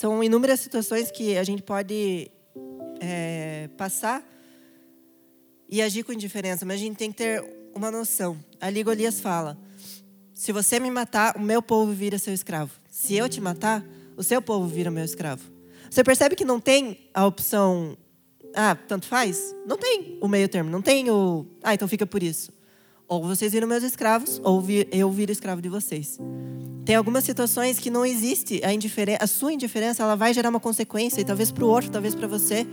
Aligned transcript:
São 0.00 0.24
inúmeras 0.24 0.60
situações 0.60 1.10
que 1.10 1.36
a 1.36 1.44
gente 1.44 1.62
pode 1.62 2.30
é, 3.02 3.68
passar 3.76 4.26
e 5.68 5.82
agir 5.82 6.04
com 6.04 6.10
indiferença, 6.10 6.64
mas 6.64 6.76
a 6.76 6.78
gente 6.78 6.96
tem 6.96 7.12
que 7.12 7.18
ter 7.18 7.44
uma 7.74 7.90
noção. 7.90 8.42
Ali 8.58 8.82
Golias 8.82 9.20
fala: 9.20 9.58
se 10.32 10.52
você 10.52 10.80
me 10.80 10.90
matar, 10.90 11.36
o 11.36 11.40
meu 11.42 11.60
povo 11.60 11.92
vira 11.92 12.16
seu 12.16 12.32
escravo. 12.32 12.72
Se 12.88 13.14
eu 13.14 13.28
te 13.28 13.42
matar, 13.42 13.84
o 14.16 14.22
seu 14.22 14.40
povo 14.40 14.66
vira 14.66 14.90
meu 14.90 15.04
escravo. 15.04 15.42
Você 15.90 16.02
percebe 16.02 16.34
que 16.34 16.46
não 16.46 16.58
tem 16.58 17.10
a 17.12 17.26
opção, 17.26 17.94
ah, 18.54 18.74
tanto 18.74 19.04
faz? 19.04 19.54
Não 19.66 19.76
tem 19.76 20.16
o 20.22 20.28
meio 20.28 20.48
termo, 20.48 20.70
não 20.70 20.80
tem 20.80 21.10
o, 21.10 21.44
ah, 21.62 21.74
então 21.74 21.86
fica 21.86 22.06
por 22.06 22.22
isso. 22.22 22.50
Ou 23.10 23.20
vocês 23.20 23.50
viram 23.50 23.66
meus 23.66 23.82
escravos, 23.82 24.40
ou 24.44 24.64
eu 24.92 25.10
viro 25.10 25.32
escravo 25.32 25.60
de 25.60 25.68
vocês. 25.68 26.16
Tem 26.84 26.94
algumas 26.94 27.24
situações 27.24 27.76
que 27.76 27.90
não 27.90 28.06
existe 28.06 28.60
a 28.64 28.72
indiferença, 28.72 29.24
a 29.24 29.26
sua 29.26 29.52
indiferença, 29.52 30.04
ela 30.04 30.14
vai 30.14 30.32
gerar 30.32 30.48
uma 30.48 30.60
consequência, 30.60 31.20
e 31.20 31.24
talvez 31.24 31.50
para 31.50 31.64
o 31.64 31.68
outro, 31.68 31.90
talvez 31.90 32.14
para 32.14 32.28
você. 32.28 32.64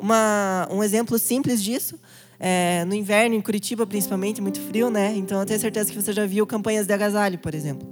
Uma, 0.00 0.66
um 0.68 0.82
exemplo 0.82 1.16
simples 1.16 1.62
disso, 1.62 1.96
é, 2.40 2.84
no 2.84 2.92
inverno, 2.92 3.36
em 3.36 3.40
Curitiba 3.40 3.86
principalmente, 3.86 4.42
muito 4.42 4.60
frio, 4.60 4.90
né? 4.90 5.14
Então 5.16 5.38
eu 5.38 5.46
tenho 5.46 5.60
certeza 5.60 5.92
que 5.92 6.02
você 6.02 6.12
já 6.12 6.26
viu 6.26 6.44
campanhas 6.44 6.88
de 6.88 6.92
agasalho, 6.92 7.38
por 7.38 7.54
exemplo. 7.54 7.86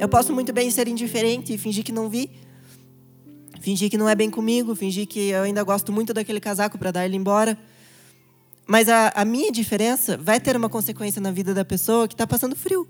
Eu 0.00 0.08
posso 0.08 0.32
muito 0.32 0.52
bem 0.52 0.68
ser 0.72 0.88
indiferente 0.88 1.54
e 1.54 1.58
fingir 1.58 1.84
que 1.84 1.92
não 1.92 2.08
vi, 2.08 2.28
fingir 3.60 3.88
que 3.88 3.96
não 3.96 4.08
é 4.08 4.16
bem 4.16 4.30
comigo, 4.30 4.74
fingir 4.74 5.06
que 5.06 5.28
eu 5.28 5.44
ainda 5.44 5.62
gosto 5.62 5.92
muito 5.92 6.12
daquele 6.12 6.40
casaco 6.40 6.76
para 6.76 6.90
dar 6.90 7.04
ele 7.04 7.16
embora. 7.16 7.56
Mas 8.66 8.88
a, 8.88 9.12
a 9.14 9.24
minha 9.24 9.52
diferença 9.52 10.16
vai 10.16 10.40
ter 10.40 10.56
uma 10.56 10.68
consequência 10.68 11.20
na 11.20 11.30
vida 11.30 11.54
da 11.54 11.64
pessoa 11.64 12.08
que 12.08 12.14
está 12.14 12.26
passando 12.26 12.56
frio. 12.56 12.86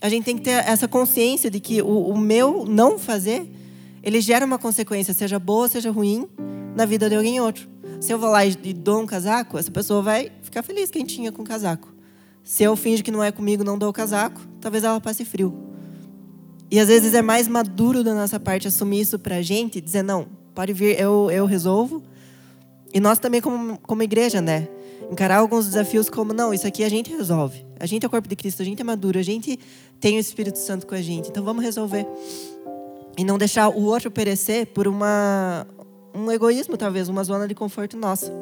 A 0.00 0.08
gente 0.08 0.24
tem 0.24 0.36
que 0.36 0.42
ter 0.42 0.50
essa 0.50 0.86
consciência 0.86 1.50
de 1.50 1.58
que 1.58 1.80
o, 1.80 2.08
o 2.08 2.18
meu 2.18 2.66
não 2.66 2.98
fazer, 2.98 3.48
ele 4.02 4.20
gera 4.20 4.44
uma 4.44 4.58
consequência, 4.58 5.14
seja 5.14 5.38
boa, 5.38 5.68
seja 5.68 5.90
ruim, 5.90 6.28
na 6.74 6.84
vida 6.84 7.08
de 7.08 7.14
alguém 7.14 7.40
outro. 7.40 7.68
Se 8.00 8.12
eu 8.12 8.18
vou 8.18 8.30
lá 8.30 8.44
e 8.44 8.54
dou 8.74 9.00
um 9.00 9.06
casaco, 9.06 9.56
essa 9.56 9.70
pessoa 9.70 10.02
vai 10.02 10.30
ficar 10.42 10.62
feliz 10.62 10.90
quentinha 10.90 11.30
com 11.30 11.42
o 11.42 11.44
casaco. 11.44 11.88
Se 12.42 12.64
eu 12.64 12.74
finge 12.74 13.02
que 13.02 13.12
não 13.12 13.22
é 13.22 13.30
comigo, 13.30 13.62
não 13.62 13.78
dou 13.78 13.90
o 13.90 13.92
casaco, 13.92 14.40
talvez 14.60 14.82
ela 14.82 15.00
passe 15.00 15.24
frio. 15.24 15.56
E 16.68 16.80
às 16.80 16.88
vezes 16.88 17.14
é 17.14 17.22
mais 17.22 17.46
maduro 17.46 18.02
da 18.02 18.12
nossa 18.12 18.40
parte 18.40 18.66
assumir 18.66 19.02
isso 19.02 19.18
para 19.18 19.36
a 19.36 19.42
gente, 19.42 19.80
dizer 19.80 20.02
não, 20.02 20.26
pode 20.54 20.72
vir, 20.72 20.98
eu, 20.98 21.30
eu 21.30 21.46
resolvo, 21.46 22.02
e 22.92 23.00
nós 23.00 23.18
também, 23.18 23.40
como, 23.40 23.78
como 23.78 24.02
igreja, 24.02 24.40
né? 24.40 24.68
Encarar 25.10 25.38
alguns 25.38 25.66
desafios 25.66 26.08
como, 26.08 26.32
não, 26.32 26.52
isso 26.52 26.66
aqui 26.66 26.84
a 26.84 26.88
gente 26.88 27.10
resolve. 27.10 27.64
A 27.78 27.86
gente 27.86 28.04
é 28.04 28.06
o 28.06 28.10
corpo 28.10 28.28
de 28.28 28.36
Cristo, 28.36 28.62
a 28.62 28.64
gente 28.64 28.80
é 28.80 28.84
maduro, 28.84 29.18
a 29.18 29.22
gente 29.22 29.58
tem 30.00 30.16
o 30.16 30.20
Espírito 30.20 30.58
Santo 30.58 30.86
com 30.86 30.94
a 30.94 31.02
gente. 31.02 31.28
Então 31.28 31.42
vamos 31.42 31.64
resolver. 31.64 32.06
E 33.16 33.24
não 33.24 33.36
deixar 33.38 33.68
o 33.68 33.84
outro 33.84 34.10
perecer 34.10 34.66
por 34.68 34.86
uma, 34.86 35.66
um 36.14 36.30
egoísmo, 36.30 36.76
talvez, 36.76 37.08
uma 37.08 37.24
zona 37.24 37.46
de 37.46 37.54
conforto 37.54 37.96
nossa. 37.96 38.32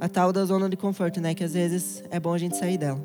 A 0.00 0.08
tal 0.08 0.32
da 0.32 0.44
zona 0.44 0.68
de 0.68 0.76
conforto, 0.76 1.20
né? 1.20 1.34
Que 1.34 1.44
às 1.44 1.52
vezes 1.52 2.02
é 2.10 2.18
bom 2.18 2.32
a 2.32 2.38
gente 2.38 2.56
sair 2.56 2.78
dela. 2.78 3.04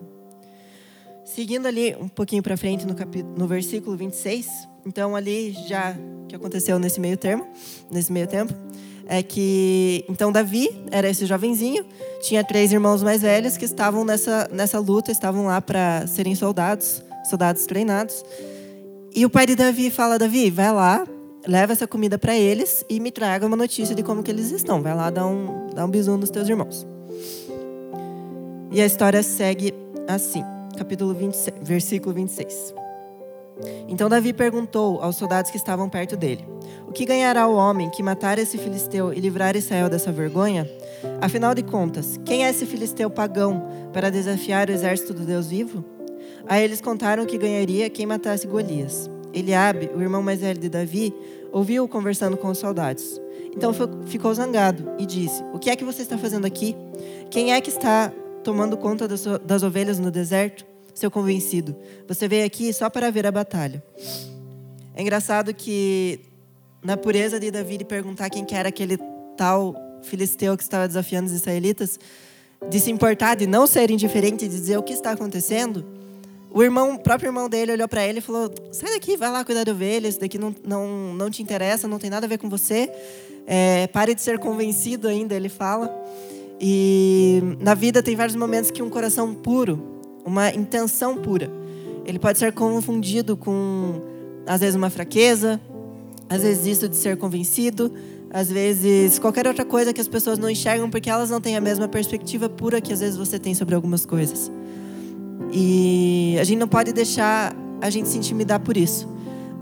Seguindo 1.25 1.67
ali 1.67 1.95
um 1.95 2.07
pouquinho 2.07 2.44
para 2.44 2.57
frente 2.57 2.85
no, 2.85 2.94
capítulo, 2.94 3.33
no 3.38 3.47
versículo 3.47 3.95
26, 3.95 4.47
então 4.85 5.16
ali 5.16 5.51
já 5.67 5.95
que 6.27 6.35
aconteceu 6.35 6.77
nesse 6.77 6.99
meio 6.99 7.17
termo, 7.17 7.47
nesse 7.89 8.11
meio 8.11 8.27
tempo, 8.27 8.53
é 9.07 9.21
que 9.21 10.05
então 10.09 10.31
Davi 10.31 10.69
era 10.91 11.09
esse 11.09 11.25
jovenzinho, 11.25 11.85
tinha 12.21 12.43
três 12.43 12.71
irmãos 12.71 13.03
mais 13.03 13.21
velhos 13.21 13.57
que 13.57 13.65
estavam 13.65 14.05
nessa 14.05 14.49
nessa 14.51 14.79
luta, 14.79 15.11
estavam 15.11 15.45
lá 15.45 15.61
para 15.61 16.07
serem 16.07 16.35
soldados, 16.35 17.03
soldados 17.29 17.65
treinados. 17.65 18.23
E 19.15 19.25
o 19.25 19.29
pai 19.29 19.45
de 19.45 19.55
Davi 19.55 19.89
fala: 19.89 20.17
Davi, 20.17 20.49
vai 20.49 20.71
lá, 20.71 21.05
leva 21.47 21.73
essa 21.73 21.87
comida 21.87 22.17
para 22.17 22.35
eles 22.35 22.85
e 22.89 22.99
me 22.99 23.11
traga 23.11 23.45
uma 23.45 23.57
notícia 23.57 23.93
de 23.93 24.03
como 24.03 24.23
que 24.23 24.31
eles 24.31 24.51
estão. 24.51 24.81
Vai 24.81 24.95
lá 24.95 25.09
dar 25.09 25.27
um 25.27 25.69
dar 25.73 25.85
um 25.85 25.89
bisu 25.89 26.17
nos 26.17 26.29
teus 26.29 26.47
irmãos. 26.47 26.85
E 28.72 28.81
a 28.81 28.85
história 28.85 29.22
segue 29.22 29.73
assim, 30.07 30.44
capítulo 30.78 31.13
26, 31.13 31.57
versículo 31.61 32.16
26. 32.16 32.73
Então 33.88 34.09
Davi 34.09 34.34
perguntou 34.34 35.02
aos 35.02 35.16
soldados 35.16 35.52
que 35.52 35.58
estavam 35.58 35.90
perto 35.90 36.18
dele: 36.18 36.46
O 36.88 36.91
que 36.91 37.06
ganhará 37.06 37.47
o 37.47 37.56
homem 37.56 37.90
que 37.90 38.03
matar 38.03 38.40
esse 38.40 38.58
filisteu 38.58 39.14
e 39.14 39.19
livrar 39.19 39.56
Israel 39.56 39.90
dessa 39.90 40.12
vergonha? 40.12 40.69
Afinal 41.22 41.53
de 41.53 41.64
contas, 41.64 42.19
quem 42.25 42.46
é 42.46 42.50
esse 42.50 42.66
filisteu 42.66 43.09
pagão 43.09 43.64
para 43.91 44.09
desafiar 44.09 44.69
o 44.69 44.72
exército 44.72 45.14
do 45.14 45.25
Deus 45.25 45.47
vivo? 45.47 45.84
Aí 46.47 46.64
eles 46.64 46.81
contaram 46.81 47.25
que 47.25 47.38
ganharia 47.38 47.90
quem 47.90 48.06
matasse 48.06 48.47
Golias. 48.47 49.09
Eliabe, 49.34 49.90
o 49.96 50.02
irmão 50.02 50.22
mais 50.22 50.41
velho 50.41 50.59
de 50.59 50.70
Davi, 50.70 51.14
ouviu-o 51.52 51.88
conversando 51.88 52.38
com 52.38 52.50
os 52.50 52.58
soldados. 52.58 53.20
Então 53.56 53.74
ficou 54.06 54.34
zangado 54.34 54.91
e 55.00 55.06
disse: 55.06 55.44
O 55.53 55.59
que 55.59 55.70
é 55.70 55.75
que 55.75 55.84
você 55.84 56.02
está 56.02 56.18
fazendo 56.18 56.46
aqui? 56.46 56.75
Quem 57.30 57.53
é 57.53 57.62
que 57.62 57.70
está 57.70 58.12
tomando 58.44 58.78
conta 58.78 59.08
das 59.08 59.64
ovelhas 59.64 60.00
no 60.00 60.12
deserto? 60.12 60.72
Seu 60.93 61.09
convencido. 61.09 61.75
Você 62.07 62.27
veio 62.27 62.45
aqui 62.45 62.71
só 62.73 62.89
para 62.89 63.11
ver 63.11 63.25
a 63.25 63.31
batalha. 63.31 63.83
É 64.95 65.01
engraçado 65.01 65.53
que 65.53 66.19
na 66.83 66.97
pureza 66.97 67.39
de 67.39 67.49
Davi 67.49 67.77
de 67.77 67.85
perguntar 67.85 68.29
quem 68.29 68.45
que 68.45 68.53
era 68.53 68.69
aquele 68.69 68.97
tal 69.37 69.75
filisteu 70.03 70.55
que 70.57 70.63
estava 70.63 70.87
desafiando 70.87 71.27
os 71.27 71.33
israelitas, 71.33 71.99
de 72.69 72.79
se 72.79 72.91
importar, 72.91 73.35
de 73.35 73.47
não 73.47 73.65
ser 73.65 73.89
indiferente, 73.89 74.47
de 74.47 74.55
dizer 74.55 74.77
o 74.77 74.83
que 74.83 74.93
está 74.93 75.11
acontecendo, 75.11 75.85
o 76.51 76.61
irmão, 76.61 76.93
o 76.93 76.99
próprio 76.99 77.29
irmão 77.29 77.49
dele 77.49 77.71
olhou 77.71 77.87
para 77.87 78.07
ele 78.07 78.19
e 78.19 78.21
falou: 78.21 78.53
Sai 78.71 78.93
daqui, 78.93 79.17
vai 79.17 79.31
lá 79.31 79.43
cuidar 79.43 79.63
de 79.63 79.71
ovelhas, 79.71 80.11
isso 80.11 80.19
daqui 80.19 80.37
não, 80.37 80.55
não, 80.63 81.13
não 81.13 81.29
te 81.29 81.41
interessa, 81.41 81.87
não 81.87 81.97
tem 81.97 82.09
nada 82.09 82.27
a 82.27 82.29
ver 82.29 82.37
com 82.37 82.47
você. 82.47 82.91
É, 83.47 83.87
pare 83.87 84.13
de 84.13 84.21
ser 84.21 84.37
convencido 84.37 85.07
ainda, 85.07 85.33
ele 85.33 85.49
fala. 85.49 85.91
E 86.61 87.41
na 87.59 87.73
vida 87.73 88.03
tem 88.03 88.15
vários 88.15 88.35
momentos 88.35 88.69
que 88.69 88.83
um 88.83 88.89
coração 88.89 89.33
puro 89.33 89.92
uma 90.25 90.50
intenção 90.53 91.17
pura. 91.17 91.50
Ele 92.06 92.19
pode 92.19 92.38
ser 92.38 92.51
confundido 92.51 93.38
com, 93.38 94.01
às 94.45 94.61
vezes, 94.61 94.75
uma 94.75 94.89
fraqueza, 94.89 95.59
às 96.29 96.41
vezes, 96.41 96.66
isso 96.66 96.89
de 96.89 96.95
ser 96.95 97.17
convencido, 97.17 97.91
às 98.29 98.51
vezes, 98.51 99.19
qualquer 99.19 99.47
outra 99.47 99.63
coisa 99.63 99.94
que 99.94 100.01
as 100.01 100.07
pessoas 100.07 100.39
não 100.39 100.50
enxergam 100.50 100.89
porque 100.89 101.09
elas 101.09 101.29
não 101.29 101.39
têm 101.39 101.56
a 101.56 101.61
mesma 101.61 101.88
perspectiva 101.88 102.50
pura 102.50 102.81
que 102.81 102.91
às 102.91 103.00
vezes 103.00 103.16
você 103.16 103.38
tem 103.38 103.53
sobre 103.53 103.75
algumas 103.75 104.06
coisas. 104.06 104.51
E 105.51 106.35
a 106.40 106.44
gente 106.44 106.57
não 106.57 106.67
pode 106.67 106.91
deixar 106.91 107.55
a 107.79 107.90
gente 107.91 108.09
se 108.09 108.17
intimidar 108.17 108.59
por 108.59 108.75
isso. 108.75 109.07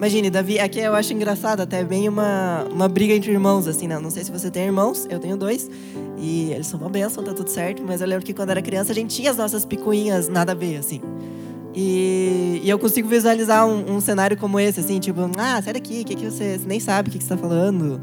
Imagine, 0.01 0.31
Davi, 0.31 0.59
aqui 0.59 0.79
eu 0.79 0.95
acho 0.95 1.13
engraçado, 1.13 1.61
até 1.61 1.83
bem 1.83 2.09
uma, 2.09 2.65
uma 2.71 2.89
briga 2.89 3.13
entre 3.13 3.31
irmãos, 3.31 3.67
assim, 3.67 3.87
né? 3.87 3.99
Não 3.99 4.09
sei 4.09 4.23
se 4.23 4.31
você 4.31 4.49
tem 4.49 4.63
irmãos, 4.63 5.05
eu 5.07 5.19
tenho 5.19 5.37
dois. 5.37 5.69
E 6.17 6.51
eles 6.51 6.65
são 6.65 6.79
uma 6.79 6.89
benção, 6.89 7.23
tá 7.23 7.35
tudo 7.35 7.51
certo. 7.51 7.83
Mas 7.85 8.01
eu 8.01 8.07
lembro 8.07 8.25
que 8.25 8.33
quando 8.33 8.49
era 8.49 8.63
criança 8.63 8.93
a 8.93 8.95
gente 8.95 9.15
tinha 9.15 9.29
as 9.29 9.37
nossas 9.37 9.63
picuinhas 9.63 10.27
nada 10.27 10.53
a 10.53 10.55
ver, 10.55 10.77
assim. 10.77 11.01
E, 11.75 12.61
e 12.63 12.67
eu 12.67 12.79
consigo 12.79 13.07
visualizar 13.07 13.67
um, 13.67 13.97
um, 13.97 14.01
cenário 14.01 14.35
como 14.37 14.59
esse, 14.59 14.79
assim, 14.79 14.99
tipo, 14.99 15.21
ah, 15.37 15.61
sai 15.61 15.73
daqui, 15.73 16.01
o 16.01 16.05
que, 16.05 16.15
que 16.15 16.31
você, 16.31 16.57
você 16.57 16.67
nem 16.67 16.79
sabe 16.79 17.09
o 17.09 17.11
que, 17.11 17.19
que 17.19 17.23
você 17.23 17.35
está 17.35 17.47
falando. 17.47 18.01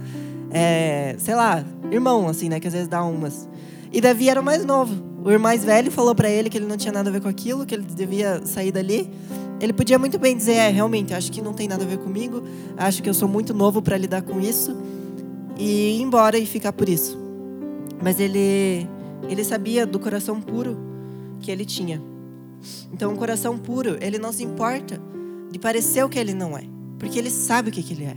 É, 0.52 1.16
sei 1.18 1.34
lá, 1.34 1.64
irmão, 1.90 2.28
assim, 2.28 2.48
né, 2.48 2.60
que 2.60 2.68
às 2.68 2.74
vezes 2.74 2.86
dá 2.86 3.02
umas. 3.02 3.48
E 3.92 4.00
Davi 4.00 4.28
era 4.28 4.40
o 4.40 4.44
mais 4.44 4.64
novo. 4.64 4.94
O 5.24 5.32
irmão 5.32 5.50
mais 5.50 5.64
velho 5.64 5.90
falou 5.90 6.14
para 6.14 6.30
ele 6.30 6.48
que 6.48 6.58
ele 6.58 6.66
não 6.66 6.76
tinha 6.76 6.92
nada 6.92 7.10
a 7.10 7.12
ver 7.12 7.20
com 7.20 7.28
aquilo, 7.28 7.66
que 7.66 7.74
ele 7.74 7.82
devia 7.82 8.40
sair 8.46 8.70
dali. 8.70 9.10
Ele 9.60 9.72
podia 9.72 9.98
muito 9.98 10.18
bem 10.18 10.36
dizer, 10.36 10.52
é, 10.52 10.68
realmente, 10.70 11.12
acho 11.12 11.32
que 11.32 11.42
não 11.42 11.52
tem 11.52 11.66
nada 11.66 11.82
a 11.82 11.86
ver 11.86 11.98
comigo, 11.98 12.42
acho 12.76 13.02
que 13.02 13.08
eu 13.08 13.14
sou 13.14 13.28
muito 13.28 13.52
novo 13.52 13.82
para 13.82 13.96
lidar 13.96 14.22
com 14.22 14.40
isso, 14.40 14.76
e 15.56 15.98
ir 15.98 16.02
embora 16.02 16.38
e 16.38 16.46
ficar 16.46 16.72
por 16.72 16.88
isso. 16.88 17.18
Mas 18.00 18.20
ele, 18.20 18.88
ele 19.28 19.42
sabia 19.42 19.84
do 19.84 19.98
coração 19.98 20.40
puro 20.40 20.78
que 21.40 21.50
ele 21.50 21.64
tinha. 21.64 22.00
Então, 22.92 23.12
um 23.12 23.16
coração 23.16 23.58
puro, 23.58 23.96
ele 24.00 24.18
não 24.18 24.32
se 24.32 24.44
importa 24.44 25.00
de 25.50 25.58
parecer 25.58 26.04
o 26.04 26.08
que 26.08 26.18
ele 26.18 26.34
não 26.34 26.56
é, 26.56 26.62
porque 26.98 27.18
ele 27.18 27.30
sabe 27.30 27.70
o 27.70 27.72
que, 27.72 27.82
que 27.82 27.94
ele 27.94 28.04
é. 28.04 28.16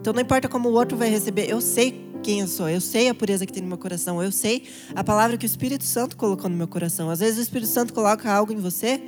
Então, 0.00 0.12
não 0.14 0.22
importa 0.22 0.48
como 0.48 0.70
o 0.70 0.72
outro 0.72 0.96
vai 0.96 1.10
receber, 1.10 1.50
eu 1.50 1.60
sei 1.60 2.10
quem 2.22 2.40
eu 2.40 2.46
sou, 2.46 2.68
eu 2.68 2.80
sei 2.80 3.08
a 3.08 3.14
pureza 3.14 3.44
que 3.44 3.52
tem 3.52 3.62
no 3.62 3.68
meu 3.68 3.78
coração, 3.78 4.22
eu 4.22 4.32
sei 4.32 4.64
a 4.94 5.04
palavra 5.04 5.36
que 5.36 5.44
o 5.44 5.46
Espírito 5.46 5.84
Santo 5.84 6.16
colocou 6.16 6.48
no 6.48 6.56
meu 6.56 6.68
coração. 6.68 7.10
Às 7.10 7.20
vezes, 7.20 7.38
o 7.38 7.42
Espírito 7.42 7.68
Santo 7.68 7.92
coloca 7.92 8.32
algo 8.32 8.52
em 8.52 8.56
você 8.56 9.02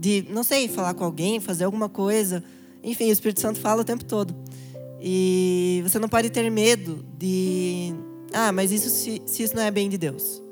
de, 0.00 0.26
não 0.30 0.42
sei, 0.42 0.66
falar 0.66 0.94
com 0.94 1.04
alguém, 1.04 1.38
fazer 1.38 1.64
alguma 1.64 1.88
coisa. 1.88 2.42
Enfim, 2.82 3.10
o 3.10 3.12
Espírito 3.12 3.40
Santo 3.40 3.60
fala 3.60 3.82
o 3.82 3.84
tempo 3.84 4.04
todo. 4.04 4.34
E 5.00 5.80
você 5.82 5.98
não 5.98 6.08
pode 6.08 6.30
ter 6.30 6.48
medo 6.50 7.04
de 7.18 7.94
ah, 8.32 8.52
mas 8.52 8.70
isso 8.72 8.88
se, 8.88 9.20
se 9.26 9.42
isso 9.42 9.54
não 9.54 9.62
é 9.62 9.70
bem 9.70 9.88
de 9.88 9.98
Deus. 9.98 10.42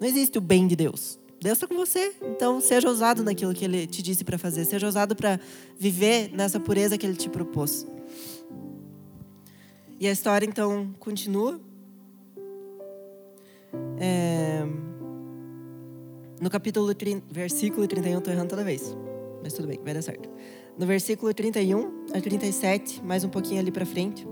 Não 0.00 0.06
existe 0.06 0.38
o 0.38 0.40
bem 0.40 0.66
de 0.66 0.76
Deus. 0.76 1.18
Deus 1.40 1.58
está 1.58 1.66
com 1.66 1.74
você. 1.74 2.14
Então, 2.22 2.60
seja 2.60 2.88
ousado 2.88 3.22
naquilo 3.22 3.52
que 3.52 3.64
Ele 3.64 3.86
te 3.86 4.02
disse 4.02 4.24
para 4.24 4.38
fazer. 4.38 4.64
Seja 4.64 4.86
ousado 4.86 5.14
para 5.14 5.38
viver 5.78 6.30
nessa 6.32 6.58
pureza 6.58 6.96
que 6.96 7.04
Ele 7.04 7.16
te 7.16 7.28
propôs. 7.28 7.86
E 10.00 10.06
a 10.08 10.12
história, 10.12 10.46
então, 10.46 10.94
continua. 10.98 11.60
É... 13.98 14.66
No 16.44 16.50
capítulo 16.50 16.94
30, 16.94 17.24
versículo 17.30 17.88
31, 17.88 18.18
estou 18.18 18.30
errando 18.30 18.50
toda 18.50 18.62
vez. 18.62 18.94
Mas 19.42 19.54
tudo 19.54 19.66
bem, 19.66 19.80
vai 19.82 19.94
dar 19.94 20.02
certo. 20.02 20.28
No 20.78 20.84
versículo 20.84 21.32
31 21.32 22.04
a 22.12 22.20
37, 22.20 23.02
mais 23.02 23.24
um 23.24 23.30
pouquinho 23.30 23.60
ali 23.60 23.70
para 23.70 23.86
frente, 23.86 24.26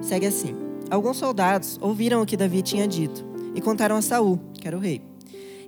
segue 0.00 0.26
assim: 0.26 0.54
Alguns 0.88 1.16
soldados 1.16 1.76
ouviram 1.80 2.22
o 2.22 2.26
que 2.26 2.36
Davi 2.36 2.62
tinha 2.62 2.86
dito 2.86 3.26
e 3.56 3.60
contaram 3.60 3.96
a 3.96 4.02
Saul, 4.02 4.38
que 4.54 4.68
era 4.68 4.76
o 4.76 4.80
rei. 4.80 5.02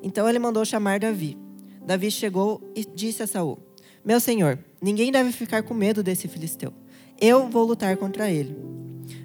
Então 0.00 0.28
ele 0.28 0.38
mandou 0.38 0.64
chamar 0.64 1.00
Davi. 1.00 1.36
Davi 1.84 2.08
chegou 2.12 2.62
e 2.76 2.84
disse 2.84 3.24
a 3.24 3.26
Saul: 3.26 3.58
Meu 4.04 4.20
senhor, 4.20 4.60
ninguém 4.80 5.10
deve 5.10 5.32
ficar 5.32 5.64
com 5.64 5.74
medo 5.74 6.04
desse 6.04 6.28
filisteu. 6.28 6.72
Eu 7.20 7.48
vou 7.48 7.64
lutar 7.64 7.96
contra 7.96 8.30
ele. 8.30 8.56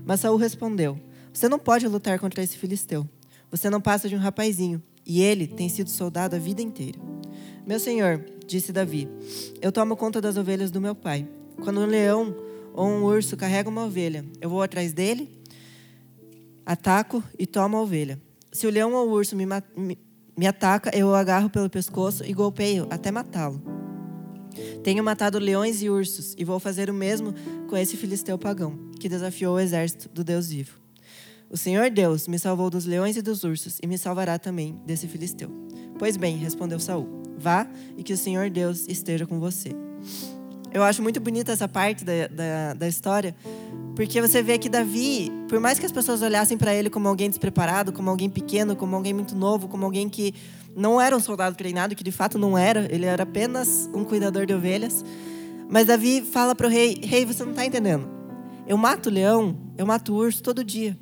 Mas 0.04 0.22
Saul 0.22 0.38
respondeu: 0.38 1.00
Você 1.32 1.48
não 1.48 1.60
pode 1.60 1.88
lutar 1.88 2.18
contra 2.18 2.42
esse 2.42 2.58
filisteu. 2.58 3.08
Você 3.52 3.70
não 3.70 3.80
passa 3.80 4.10
de 4.10 4.16
um 4.16 4.20
rapazinho, 4.20 4.82
e 5.08 5.22
ele 5.22 5.48
tem 5.48 5.70
sido 5.70 5.90
soldado 5.90 6.36
a 6.36 6.40
vida 6.40 6.62
inteira. 6.62 7.00
Meu 7.66 7.80
senhor, 7.80 8.24
disse 8.46 8.74
Davi, 8.74 9.08
eu 9.62 9.72
tomo 9.72 9.96
conta 9.96 10.20
das 10.20 10.36
ovelhas 10.36 10.70
do 10.70 10.82
meu 10.82 10.94
pai. 10.94 11.28
Quando 11.64 11.80
um 11.80 11.86
leão 11.86 12.36
ou 12.74 12.86
um 12.88 13.04
urso 13.04 13.38
carrega 13.38 13.70
uma 13.70 13.86
ovelha, 13.86 14.26
eu 14.42 14.50
vou 14.50 14.62
atrás 14.62 14.92
dele, 14.92 15.30
ataco 16.66 17.24
e 17.40 17.48
tomo 17.48 17.78
a 17.78 17.82
ovelha. 17.82 18.22
Se 18.52 18.68
o 18.68 18.70
leão 18.70 18.94
ou 18.94 19.08
o 19.08 19.12
urso 19.12 19.36
me, 19.36 19.46
me, 19.46 19.98
me 20.36 20.46
ataca, 20.46 20.96
eu 20.96 21.08
o 21.08 21.16
agarro 21.16 21.50
pelo 21.50 21.70
pescoço 21.70 22.24
e 22.26 22.34
golpeio 22.34 22.86
até 22.90 23.10
matá-lo. 23.10 23.62
Tenho 24.84 25.04
matado 25.04 25.40
leões 25.40 25.82
e 25.82 25.90
ursos 25.90 26.36
e 26.38 26.44
vou 26.44 26.60
fazer 26.60 26.90
o 26.90 26.94
mesmo 26.94 27.34
com 27.70 27.78
esse 27.78 27.96
filisteu 27.96 28.38
pagão, 28.38 28.78
que 29.00 29.08
desafiou 29.08 29.56
o 29.56 29.60
exército 29.60 30.10
do 30.10 30.24
Deus 30.24 30.50
vivo. 30.50 30.87
O 31.50 31.56
Senhor 31.56 31.90
Deus 31.90 32.28
me 32.28 32.38
salvou 32.38 32.70
dos 32.70 32.86
leões 32.86 33.16
e 33.16 33.22
dos 33.22 33.44
ursos 33.44 33.78
e 33.82 33.88
me 33.88 33.98
salvará 33.98 34.38
também 34.38 34.76
desse 34.86 35.08
filisteu. 35.08 35.50
Pois 35.98 36.18
bem, 36.18 36.36
respondeu 36.38 36.80
Saul. 36.80 37.08
Vá 37.38 37.68
e 37.96 38.04
que 38.04 38.14
o 38.14 38.18
Senhor 38.18 38.50
Deus 38.50 38.86
esteja 38.88 39.26
com 39.26 39.40
você. 39.40 39.72
Eu 40.74 40.84
acho 40.84 41.02
muito 41.02 41.20
bonita 41.22 41.54
essa 41.54 41.68
parte 41.68 42.04
da, 42.04 42.28
da, 42.28 42.74
da 42.74 42.88
história, 42.88 43.36
porque 43.96 44.22
você 44.22 44.44
vê 44.44 44.58
que 44.58 44.68
Davi, 44.68 45.32
por 45.48 45.60
mais 45.60 45.80
que 45.80 45.86
as 45.86 45.92
pessoas 45.92 46.22
olhassem 46.22 46.58
para 46.58 46.76
ele 46.76 46.90
como 46.90 47.08
alguém 47.08 47.30
despreparado, 47.30 47.94
como 47.94 48.10
alguém 48.10 48.30
pequeno, 48.30 48.76
como 48.76 48.96
alguém 48.96 49.14
muito 49.14 49.36
novo, 49.36 49.70
como 49.70 49.86
alguém 49.86 50.10
que 50.10 50.36
não 50.76 51.00
era 51.00 51.16
um 51.16 51.20
soldado 51.20 51.56
treinado, 51.56 51.96
que 51.96 52.04
de 52.04 52.12
fato 52.12 52.38
não 52.38 52.58
era, 52.58 52.88
ele 52.94 53.06
era 53.06 53.24
apenas 53.24 53.90
um 53.94 54.04
cuidador 54.04 54.46
de 54.46 54.54
ovelhas. 54.54 55.04
Mas 55.70 55.88
Davi 55.88 56.22
fala 56.22 56.54
para 56.54 56.68
o 56.68 56.70
rei: 56.70 57.00
Rei, 57.02 57.26
você 57.26 57.44
não 57.44 57.52
está 57.52 57.66
entendendo. 57.66 58.08
Eu 58.68 58.78
mato 58.78 59.10
leão, 59.10 59.58
eu 59.78 59.86
mato 59.86 60.14
urso 60.14 60.44
todo 60.44 60.64
dia. 60.64 60.98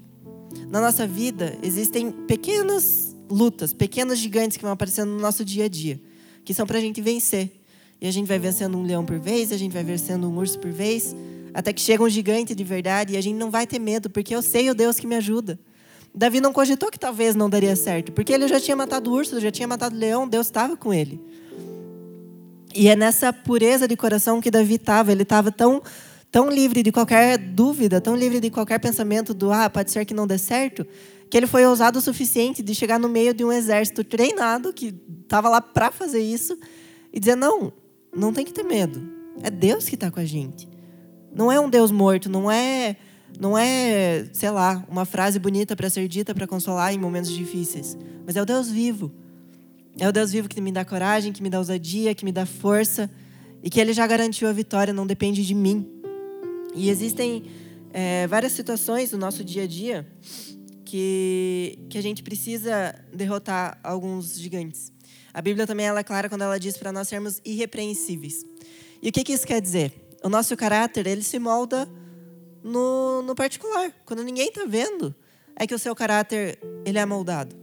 Na 0.70 0.82
nossa 0.82 1.06
vida 1.08 1.58
existem 1.62 2.12
pequenas 2.12 3.16
lutas, 3.30 3.74
pequenos 3.74 4.20
gigantes 4.20 4.58
que 4.58 4.64
vão 4.64 4.72
aparecendo 4.72 5.10
no 5.10 5.20
nosso 5.20 5.44
dia 5.44 5.66
a 5.66 5.68
dia 5.68 6.00
que 6.46 6.54
são 6.54 6.66
para 6.66 6.78
a 6.78 6.82
gente 6.82 7.02
vencer. 7.02 7.52
E 8.00 8.08
a 8.08 8.12
gente 8.12 8.28
vai 8.28 8.38
vencendo 8.38 8.78
um 8.78 8.84
leão 8.84 9.04
por 9.04 9.18
vez, 9.18 9.52
a 9.52 9.58
gente 9.58 9.72
vai 9.72 9.84
vencendo 9.84 10.30
um 10.30 10.38
urso 10.38 10.60
por 10.60 10.72
vez, 10.72 11.16
até 11.54 11.74
que 11.74 11.82
chega 11.82 12.04
um 12.04 12.10
gigante 12.10 12.54
de 12.54 12.64
verdade 12.64 13.14
e 13.14 13.18
a 13.18 13.22
gente 13.22 13.36
não 13.36 13.50
vai 13.50 13.66
ter 13.66 13.80
medo, 13.80 14.10
porque 14.10 14.36
eu 14.36 14.42
sei 14.42 14.70
o 14.70 14.76
Deus 14.76 15.00
que 15.00 15.08
me 15.08 15.16
ajuda. 15.16 15.60
Davi 16.14 16.40
não 16.40 16.54
cogitou 16.54 16.92
que 16.92 17.00
talvez 17.00 17.36
não 17.36 17.50
daria 17.50 17.76
certo, 17.76 18.12
porque 18.12 18.32
ele 18.32 18.48
já 18.48 18.60
tinha 18.60 18.76
matado 18.76 19.12
o 19.12 19.14
urso, 19.14 19.40
já 19.40 19.52
tinha 19.52 19.68
matado 19.68 19.96
o 19.96 20.00
leão, 20.00 20.28
Deus 20.28 20.48
estava 20.48 20.78
com 20.78 20.94
ele. 20.94 21.20
E 22.74 22.88
é 22.90 22.96
nessa 22.96 23.34
pureza 23.34 23.88
de 23.88 23.98
coração 23.98 24.40
que 24.40 24.52
Davi 24.52 24.76
estava, 24.76 25.12
ele 25.12 25.24
estava 25.24 25.52
tão 25.52 25.82
tão 26.36 26.50
livre 26.50 26.84
de 26.84 26.92
qualquer 26.92 27.38
dúvida, 27.38 28.02
tão 28.02 28.14
livre 28.14 28.42
de 28.42 28.50
qualquer 28.50 28.78
pensamento 28.78 29.34
do 29.34 29.54
ah, 29.54 29.70
pode 29.70 29.90
ser 29.90 30.04
que 30.04 30.14
não 30.14 30.28
dê 30.28 30.38
certo, 30.38 30.86
que 31.30 31.38
ele 31.38 31.48
foi 31.48 31.66
ousado 31.66 31.98
o 31.98 32.02
suficiente 32.02 32.62
de 32.62 32.76
chegar 32.76 33.00
no 33.00 33.08
meio 33.08 33.34
de 33.34 33.46
um 33.46 33.54
exército 33.54 34.04
treinado 34.04 34.74
que 34.74 34.94
estava 35.24 35.48
lá 35.48 35.62
para 35.62 35.92
fazer 35.92 36.20
isso 36.20 36.60
e 37.14 37.22
dizer 37.22 37.38
não, 37.38 37.72
não 38.14 38.34
tem 38.34 38.44
que 38.44 38.52
ter 38.52 38.64
medo. 38.64 39.02
É 39.44 39.50
Deus 39.50 39.88
que 39.88 39.96
está 39.96 40.12
com 40.12 40.20
a 40.20 40.26
gente. 40.26 40.68
Não 41.34 41.50
é 41.50 41.58
um 41.58 41.70
Deus 41.70 41.90
morto, 41.90 42.30
não 42.30 42.52
é 42.52 42.98
não 43.40 43.58
é, 43.58 44.28
sei 44.34 44.50
lá, 44.50 44.84
uma 44.90 45.06
frase 45.06 45.40
bonita 45.40 45.74
para 45.74 45.90
ser 45.90 46.06
dita 46.10 46.36
para 46.36 46.46
consolar 46.46 46.94
em 46.94 46.98
momentos 46.98 47.32
difíceis, 47.32 47.98
mas 48.26 48.36
é 48.36 48.42
o 48.42 48.46
Deus 48.46 48.70
vivo. 48.70 49.10
É 49.98 50.06
o 50.06 50.12
Deus 50.12 50.34
vivo 50.34 50.50
que 50.50 50.60
me 50.60 50.74
dá 50.74 50.84
coragem, 50.84 51.32
que 51.32 51.42
me 51.42 51.50
dá 51.50 51.60
ousadia, 51.60 52.14
que 52.14 52.26
me 52.26 52.34
dá 52.34 52.46
força 52.46 53.10
e 53.64 53.70
que 53.70 53.80
Ele 53.80 53.94
já 53.94 54.06
garantiu 54.06 54.50
a 54.50 54.52
vitória, 54.52 54.94
não 54.94 55.08
depende 55.08 55.46
de 55.46 55.56
mim. 55.56 55.95
E 56.76 56.90
existem 56.90 57.46
é, 57.94 58.28
várias 58.28 58.52
situações 58.52 59.12
no 59.14 59.18
nosso 59.18 59.44
dia 59.44 59.64
a 59.64 59.68
dia 59.68 60.06
que, 60.84 61.80
que 61.90 61.98
a 61.98 62.02
gente 62.02 62.22
precisa 62.22 62.94
derrotar 63.14 63.80
alguns 63.82 64.38
gigantes. 64.38 64.92
A 65.34 65.42
Bíblia 65.42 65.66
também 65.66 65.86
ela 65.86 66.02
é 66.02 66.04
clara 66.04 66.30
quando 66.30 66.44
ela 66.44 66.60
diz 66.60 66.78
para 66.78 66.92
nós 66.92 67.08
sermos 67.08 67.42
irrepreensíveis. 67.46 68.46
E 69.02 69.10
o 69.10 69.12
que, 69.12 69.24
que 69.24 69.34
isso 69.34 69.48
quer 69.48 69.62
dizer? 69.62 69.94
O 70.24 70.30
nosso 70.30 70.56
caráter 70.58 71.08
ele 71.08 71.24
se 71.24 71.40
molda 71.40 71.88
no, 72.64 73.22
no 73.22 73.36
particular. 73.36 73.94
Quando 74.06 74.24
ninguém 74.24 74.50
está 74.50 74.66
vendo, 74.66 75.16
é 75.56 75.66
que 75.66 75.74
o 75.74 75.80
seu 75.80 75.96
caráter 75.96 76.60
ele 76.86 76.98
é 76.98 77.06
moldado. 77.06 77.56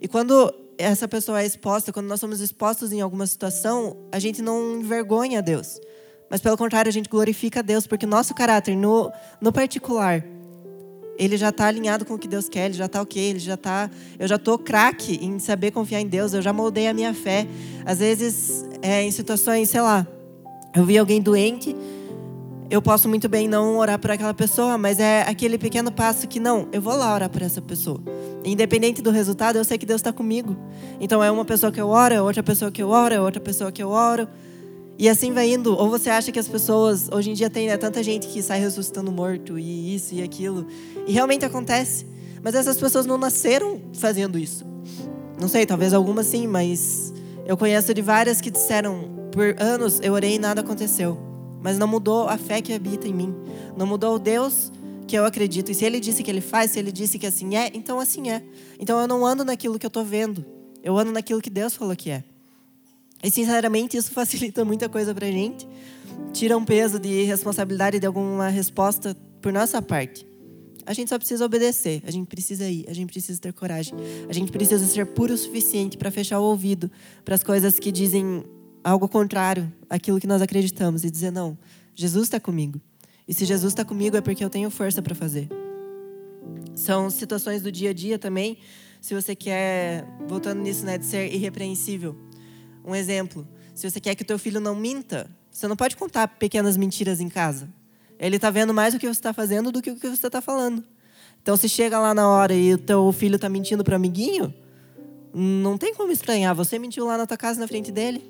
E 0.00 0.06
quando 0.06 0.54
essa 0.78 1.08
pessoa 1.08 1.42
é 1.42 1.46
exposta, 1.46 1.92
quando 1.92 2.06
nós 2.06 2.20
somos 2.20 2.40
expostos 2.40 2.92
em 2.92 3.00
alguma 3.00 3.26
situação, 3.26 4.08
a 4.12 4.18
gente 4.18 4.42
não 4.42 4.80
envergonha 4.80 5.42
Deus. 5.42 5.80
Mas, 6.30 6.40
pelo 6.40 6.56
contrário, 6.56 6.88
a 6.88 6.92
gente 6.92 7.08
glorifica 7.08 7.60
a 7.60 7.62
Deus, 7.62 7.86
porque 7.86 8.06
nosso 8.06 8.34
caráter, 8.34 8.76
no, 8.76 9.12
no 9.40 9.52
particular, 9.52 10.24
ele 11.16 11.36
já 11.36 11.50
está 11.50 11.66
alinhado 11.66 12.04
com 12.04 12.14
o 12.14 12.18
que 12.18 12.26
Deus 12.26 12.48
quer, 12.48 12.66
ele 12.66 12.74
já 12.74 12.86
está 12.86 13.00
ok, 13.00 13.22
ele 13.22 13.38
já 13.38 13.54
está. 13.54 13.90
Eu 14.18 14.26
já 14.26 14.36
estou 14.36 14.58
craque 14.58 15.18
em 15.22 15.38
saber 15.38 15.70
confiar 15.70 16.00
em 16.00 16.06
Deus, 16.06 16.34
eu 16.34 16.42
já 16.42 16.52
moldei 16.52 16.88
a 16.88 16.94
minha 16.94 17.14
fé. 17.14 17.46
Às 17.84 17.98
vezes, 17.98 18.64
é, 18.82 19.02
em 19.02 19.10
situações, 19.10 19.70
sei 19.70 19.80
lá, 19.80 20.06
eu 20.74 20.84
vi 20.84 20.98
alguém 20.98 21.20
doente, 21.22 21.74
eu 22.70 22.82
posso 22.82 23.08
muito 23.08 23.28
bem 23.28 23.46
não 23.46 23.78
orar 23.78 23.98
por 23.98 24.10
aquela 24.10 24.34
pessoa, 24.34 24.76
mas 24.76 24.98
é 24.98 25.22
aquele 25.22 25.56
pequeno 25.58 25.92
passo 25.92 26.26
que 26.26 26.40
não, 26.40 26.68
eu 26.72 26.82
vou 26.82 26.96
lá 26.96 27.14
orar 27.14 27.30
por 27.30 27.42
essa 27.42 27.62
pessoa. 27.62 28.00
Independente 28.44 29.00
do 29.00 29.10
resultado, 29.10 29.56
eu 29.56 29.64
sei 29.64 29.78
que 29.78 29.86
Deus 29.86 30.00
está 30.00 30.12
comigo. 30.12 30.56
Então 31.00 31.22
é 31.22 31.30
uma 31.30 31.44
pessoa 31.44 31.70
que 31.70 31.80
eu 31.80 31.88
oro, 31.88 32.12
é 32.12 32.20
outra 32.20 32.42
pessoa 32.42 32.72
que 32.72 32.82
eu 32.82 32.88
oro, 32.88 33.14
é 33.14 33.20
outra 33.20 33.40
pessoa 33.40 33.70
que 33.70 33.82
eu 33.82 33.90
oro. 33.90 34.28
E 34.98 35.08
assim 35.08 35.32
vai 35.32 35.52
indo. 35.52 35.76
Ou 35.76 35.90
você 35.90 36.10
acha 36.10 36.30
que 36.30 36.38
as 36.38 36.48
pessoas, 36.48 37.08
hoje 37.12 37.30
em 37.30 37.34
dia 37.34 37.50
tem 37.50 37.66
né, 37.66 37.76
tanta 37.76 38.02
gente 38.02 38.28
que 38.28 38.42
sai 38.42 38.60
ressuscitando 38.60 39.10
morto 39.10 39.58
e 39.58 39.94
isso 39.94 40.14
e 40.14 40.22
aquilo. 40.22 40.66
E 41.06 41.12
realmente 41.12 41.44
acontece. 41.44 42.06
Mas 42.42 42.54
essas 42.54 42.76
pessoas 42.76 43.06
não 43.06 43.18
nasceram 43.18 43.80
fazendo 43.94 44.38
isso. 44.38 44.64
Não 45.40 45.48
sei, 45.48 45.66
talvez 45.66 45.92
algumas 45.92 46.26
sim, 46.26 46.46
mas 46.46 47.12
eu 47.46 47.56
conheço 47.56 47.92
de 47.92 48.02
várias 48.02 48.40
que 48.40 48.50
disseram: 48.50 49.28
por 49.32 49.56
anos 49.58 50.00
eu 50.02 50.12
orei 50.12 50.36
e 50.36 50.38
nada 50.38 50.60
aconteceu. 50.60 51.18
Mas 51.62 51.78
não 51.78 51.88
mudou 51.88 52.28
a 52.28 52.36
fé 52.36 52.60
que 52.60 52.72
habita 52.72 53.08
em 53.08 53.14
mim. 53.14 53.34
Não 53.76 53.86
mudou 53.86 54.16
o 54.16 54.18
Deus 54.18 54.70
que 55.08 55.16
eu 55.16 55.24
acredito. 55.24 55.70
E 55.70 55.74
se 55.74 55.84
ele 55.84 55.98
disse 55.98 56.22
que 56.22 56.30
ele 56.30 56.40
faz, 56.40 56.72
se 56.72 56.78
ele 56.78 56.92
disse 56.92 57.18
que 57.18 57.26
assim 57.26 57.56
é, 57.56 57.70
então 57.74 57.98
assim 57.98 58.30
é. 58.30 58.44
Então 58.78 59.00
eu 59.00 59.08
não 59.08 59.24
ando 59.24 59.44
naquilo 59.44 59.78
que 59.78 59.86
eu 59.86 59.88
estou 59.88 60.04
vendo. 60.04 60.44
Eu 60.82 60.98
ando 60.98 61.10
naquilo 61.10 61.40
que 61.40 61.50
Deus 61.50 61.74
falou 61.74 61.96
que 61.96 62.10
é. 62.10 62.22
E 63.24 63.30
sinceramente 63.30 63.96
isso 63.96 64.10
facilita 64.14 64.64
muita 64.64 64.88
coisa 64.88 65.14
para 65.14 65.26
a 65.26 65.30
gente, 65.30 65.66
tira 66.32 66.56
um 66.56 66.64
peso 66.64 66.98
de 66.98 67.24
responsabilidade 67.24 67.98
de 67.98 68.06
alguma 68.06 68.48
resposta 68.48 69.16
por 69.40 69.52
nossa 69.52 69.80
parte. 69.80 70.26
A 70.86 70.92
gente 70.92 71.08
só 71.08 71.16
precisa 71.18 71.46
obedecer, 71.46 72.02
a 72.06 72.10
gente 72.10 72.26
precisa 72.26 72.68
ir, 72.68 72.84
a 72.86 72.92
gente 72.92 73.10
precisa 73.10 73.40
ter 73.40 73.54
coragem, 73.54 73.94
a 74.28 74.32
gente 74.34 74.52
precisa 74.52 74.84
ser 74.86 75.06
puro 75.06 75.32
o 75.32 75.38
suficiente 75.38 75.96
para 75.96 76.10
fechar 76.10 76.38
o 76.38 76.44
ouvido 76.44 76.90
para 77.24 77.34
as 77.34 77.42
coisas 77.42 77.78
que 77.78 77.90
dizem 77.90 78.44
algo 78.82 79.08
contrário 79.08 79.72
àquilo 79.88 80.20
que 80.20 80.26
nós 80.26 80.42
acreditamos 80.42 81.02
e 81.02 81.10
dizer: 81.10 81.32
não, 81.32 81.56
Jesus 81.94 82.24
está 82.26 82.38
comigo. 82.38 82.78
E 83.26 83.32
se 83.32 83.46
Jesus 83.46 83.72
está 83.72 83.82
comigo 83.82 84.14
é 84.14 84.20
porque 84.20 84.44
eu 84.44 84.50
tenho 84.50 84.68
força 84.68 85.00
para 85.00 85.14
fazer. 85.14 85.48
São 86.74 87.08
situações 87.08 87.62
do 87.62 87.72
dia 87.72 87.90
a 87.90 87.94
dia 87.94 88.18
também. 88.18 88.58
Se 89.00 89.14
você 89.14 89.34
quer, 89.34 90.06
voltando 90.28 90.60
nisso, 90.60 90.84
né, 90.84 90.98
de 90.98 91.06
ser 91.06 91.32
irrepreensível. 91.32 92.16
Um 92.84 92.94
exemplo: 92.94 93.46
se 93.74 93.88
você 93.88 94.00
quer 94.00 94.14
que 94.14 94.22
o 94.22 94.26
teu 94.26 94.38
filho 94.38 94.60
não 94.60 94.74
minta, 94.74 95.30
você 95.50 95.66
não 95.66 95.76
pode 95.76 95.96
contar 95.96 96.28
pequenas 96.28 96.76
mentiras 96.76 97.20
em 97.20 97.28
casa. 97.28 97.68
Ele 98.18 98.36
está 98.36 98.50
vendo 98.50 98.72
mais 98.72 98.94
o 98.94 98.98
que 98.98 99.06
você 99.06 99.18
está 99.18 99.32
fazendo 99.32 99.72
do 99.72 99.82
que 99.82 99.90
o 99.90 99.96
que 99.96 100.08
você 100.08 100.26
está 100.26 100.40
falando. 100.40 100.84
Então, 101.42 101.56
se 101.56 101.68
chega 101.68 101.98
lá 101.98 102.14
na 102.14 102.28
hora 102.28 102.54
e 102.54 102.74
o 102.74 102.78
teu 102.78 103.12
filho 103.12 103.36
está 103.36 103.48
mentindo 103.48 103.84
para 103.84 103.96
amiguinho, 103.96 104.54
não 105.34 105.76
tem 105.76 105.94
como 105.94 106.10
estranhar. 106.10 106.54
Você 106.54 106.78
mentiu 106.78 107.06
lá 107.06 107.18
na 107.18 107.26
tua 107.26 107.36
casa 107.36 107.60
na 107.60 107.68
frente 107.68 107.90
dele. 107.90 108.24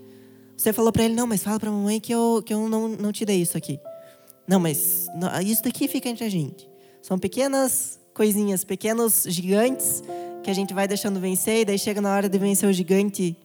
Você 0.56 0.72
falou 0.72 0.92
para 0.92 1.04
ele, 1.04 1.14
não, 1.14 1.26
mas 1.26 1.42
fala 1.42 1.60
para 1.60 1.68
a 1.68 1.72
mamãe 1.72 2.00
que 2.00 2.12
eu, 2.12 2.42
que 2.44 2.54
eu 2.54 2.68
não, 2.68 2.88
não 2.88 3.12
te 3.12 3.24
dei 3.24 3.40
isso 3.40 3.56
aqui. 3.56 3.78
Não, 4.46 4.60
mas 4.60 5.06
não, 5.14 5.40
isso 5.40 5.62
daqui 5.62 5.88
fica 5.88 6.08
entre 6.08 6.24
a 6.24 6.28
gente. 6.28 6.68
São 7.02 7.18
pequenas 7.18 8.00
coisinhas, 8.12 8.64
pequenos 8.64 9.24
gigantes 9.28 10.02
que 10.42 10.50
a 10.50 10.54
gente 10.54 10.74
vai 10.74 10.86
deixando 10.86 11.18
vencer, 11.18 11.60
e 11.60 11.64
daí 11.64 11.78
chega 11.78 12.00
na 12.00 12.14
hora 12.14 12.28
de 12.28 12.38
vencer 12.38 12.68
o 12.68 12.72
gigante 12.72 13.36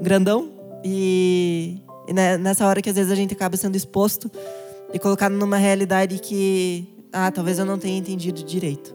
grandão. 0.00 0.50
E, 0.84 1.78
e 2.06 2.12
né, 2.12 2.38
nessa 2.38 2.66
hora 2.66 2.80
que 2.80 2.88
às 2.88 2.96
vezes 2.96 3.10
a 3.10 3.14
gente 3.14 3.34
acaba 3.34 3.56
sendo 3.56 3.76
exposto 3.76 4.30
e 4.92 4.98
colocado 4.98 5.32
numa 5.32 5.56
realidade 5.56 6.18
que, 6.18 6.88
ah, 7.12 7.30
talvez 7.30 7.58
eu 7.58 7.64
não 7.64 7.78
tenha 7.78 7.98
entendido 7.98 8.42
direito. 8.42 8.94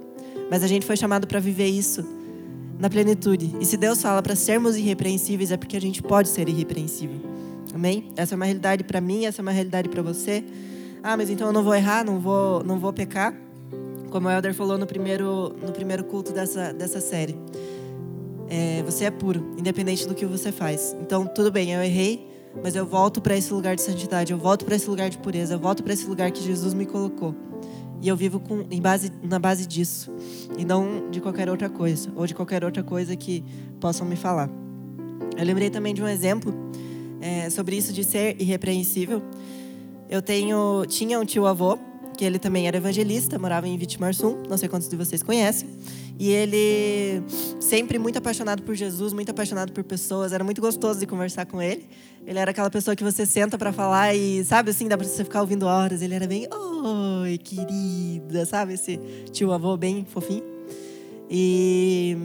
Mas 0.50 0.64
a 0.64 0.68
gente 0.68 0.86
foi 0.86 0.98
chamado 0.98 1.28
para 1.28 1.40
viver 1.40 1.68
isso 1.68 2.06
na 2.80 2.90
plenitude. 2.90 3.56
E 3.60 3.66
se 3.66 3.78
Deus 3.78 4.02
fala 4.02 4.22
para 4.22 4.36
sermos 4.36 4.76
irrepreensíveis, 4.76 5.52
é 5.52 5.58
porque 5.58 5.78
a 5.78 5.82
gente 5.82 6.02
pode 6.02 6.30
ser 6.30 6.50
irrepreensível. 6.50 7.20
Amém? 7.74 8.12
Essa 8.16 8.34
é 8.34 8.36
uma 8.36 8.46
realidade 8.46 8.84
para 8.84 9.02
mim, 9.02 9.26
essa 9.26 9.42
é 9.42 9.44
uma 9.44 9.52
realidade 9.52 9.90
para 9.90 10.02
você. 10.02 10.44
Ah, 11.02 11.18
mas 11.18 11.30
então 11.30 11.48
eu 11.48 11.54
não 11.54 11.64
vou 11.64 11.76
errar, 11.76 12.06
não 12.06 12.20
vou, 12.20 12.64
não 12.64 12.80
vou 12.80 12.94
pecar. 12.94 13.36
Como 14.10 14.28
o 14.28 14.32
Elder 14.32 14.54
falou 14.54 14.78
no 14.78 14.86
primeiro, 14.86 15.56
no 15.62 15.72
primeiro 15.72 16.04
culto 16.04 16.32
dessa, 16.32 16.72
dessa 16.72 17.02
série. 17.02 17.36
É, 18.56 18.84
você 18.84 19.06
é 19.06 19.10
puro, 19.10 19.56
independente 19.58 20.08
do 20.08 20.14
que 20.14 20.28
você 20.28 20.52
faz. 20.52 20.96
Então, 21.02 21.26
tudo 21.26 21.52
bem, 21.52 21.72
eu 21.72 21.82
errei, 21.82 22.24
mas 22.62 22.76
eu 22.76 22.86
volto 22.86 23.20
para 23.20 23.36
esse 23.36 23.52
lugar 23.52 23.76
de 23.76 23.82
santidade, 23.82 24.32
eu 24.32 24.38
volto 24.38 24.64
para 24.64 24.76
esse 24.76 24.88
lugar 24.88 25.10
de 25.10 25.18
pureza, 25.18 25.56
eu 25.56 25.60
volto 25.60 25.82
para 25.82 25.92
esse 25.92 26.06
lugar 26.06 26.30
que 26.30 26.44
Jesus 26.44 26.72
me 26.76 26.86
colocou. 26.86 27.34
E 28.00 28.08
eu 28.08 28.16
vivo 28.16 28.40
com, 28.40 28.64
em 28.70 28.80
base, 28.80 29.12
na 29.24 29.40
base 29.40 29.66
disso, 29.66 30.12
e 30.56 30.64
não 30.64 31.10
de 31.10 31.20
qualquer 31.20 31.50
outra 31.50 31.68
coisa, 31.68 32.14
ou 32.16 32.28
de 32.28 32.36
qualquer 32.36 32.64
outra 32.64 32.84
coisa 32.84 33.16
que 33.16 33.44
possam 33.80 34.06
me 34.06 34.16
falar. 34.16 34.52
Eu 35.36 35.46
lembrei 35.46 35.72
também 35.72 35.96
de 35.96 36.04
um 36.04 36.08
exemplo 36.08 36.54
é, 37.20 37.50
sobre 37.50 37.76
isso 37.76 37.92
de 37.92 38.04
ser 38.04 38.40
irrepreensível. 38.40 39.20
Eu 40.08 40.22
tenho, 40.22 40.86
tinha 40.86 41.20
um 41.20 41.26
tio 41.26 41.48
avô 41.48 41.80
que 42.16 42.24
ele 42.24 42.38
também 42.38 42.68
era 42.68 42.78
evangelista, 42.78 43.40
morava 43.40 43.68
em 43.68 43.76
Vitimarsum, 43.76 44.44
não 44.48 44.58
sei 44.58 44.70
quantos 44.70 44.88
de 44.88 44.96
vocês 44.96 45.24
conhecem. 45.24 45.68
E 46.20 46.30
ele 46.30 47.24
sempre 47.60 47.98
muito 47.98 48.18
apaixonado 48.18 48.62
por 48.62 48.76
Jesus, 48.76 49.14
muito 49.14 49.30
apaixonado 49.32 49.72
por 49.72 49.84
pessoas, 49.84 50.32
era 50.32 50.44
muito 50.44 50.62
gostoso 50.62 51.00
de 51.00 51.08
conversar 51.08 51.46
com 51.46 51.62
ele. 51.62 51.88
Ele 52.26 52.38
era 52.40 52.52
aquela 52.52 52.70
pessoa 52.70 52.96
que 52.96 53.04
você 53.04 53.26
senta 53.26 53.58
para 53.58 53.74
falar 53.74 54.16
e, 54.16 54.44
sabe 54.46 54.70
assim, 54.70 54.88
dá 54.88 54.98
para 54.98 55.08
você 55.08 55.24
ficar 55.24 55.42
ouvindo 55.42 55.66
horas. 55.66 56.02
Ele 56.02 56.14
era 56.14 56.28
bem, 56.28 56.48
oi, 56.52 57.38
querida, 57.38 58.46
sabe? 58.46 58.74
Esse 58.74 58.98
tio 59.32 59.52
avô 59.52 59.76
bem 59.76 60.06
fofinho. 60.06 60.44
E, 61.30 62.16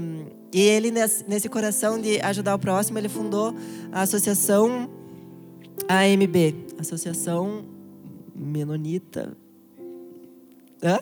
e 0.52 0.60
ele, 0.60 0.90
nesse, 0.90 1.48
coração 1.48 2.00
de 2.00 2.20
ajudar 2.20 2.54
o 2.54 2.58
próximo, 2.58 2.98
ele 2.98 3.08
fundou 3.08 3.54
a 3.90 4.02
associação 4.02 4.90
AMB 5.88 6.66
Associação 6.78 7.64
Menonita 8.34 9.36
Hã? 10.82 10.98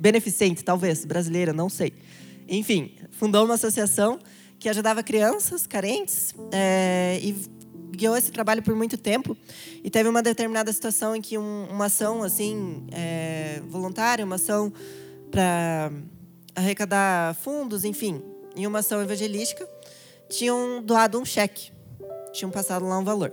Beneficente, 0.00 0.64
talvez, 0.64 1.04
brasileira, 1.04 1.52
não 1.52 1.68
sei. 1.68 1.92
Enfim, 2.48 2.94
fundou 3.10 3.44
uma 3.44 3.54
associação 3.54 4.18
que 4.58 4.66
ajudava 4.68 5.02
crianças 5.02 5.66
carentes 5.66 6.34
é, 6.50 7.20
e 7.22 7.36
guiou 7.90 8.16
esse 8.16 8.32
trabalho 8.32 8.62
por 8.62 8.74
muito 8.74 8.96
tempo. 8.96 9.36
E 9.84 9.90
teve 9.90 10.08
uma 10.08 10.22
determinada 10.22 10.72
situação 10.72 11.14
em 11.14 11.20
que 11.20 11.36
um, 11.36 11.66
uma 11.70 11.84
ação 11.86 12.22
assim 12.22 12.86
é, 12.92 13.60
voluntária, 13.68 14.24
uma 14.24 14.36
ação 14.36 14.72
para 15.30 15.92
arrecadar 16.56 17.34
fundos, 17.34 17.84
enfim, 17.84 18.22
em 18.56 18.66
uma 18.66 18.78
ação 18.78 19.02
evangelística, 19.02 19.68
tinham 20.30 20.82
doado 20.82 21.20
um 21.20 21.26
cheque, 21.26 21.70
tinham 22.32 22.50
passado 22.50 22.86
lá 22.86 22.98
um 22.98 23.04
valor. 23.04 23.32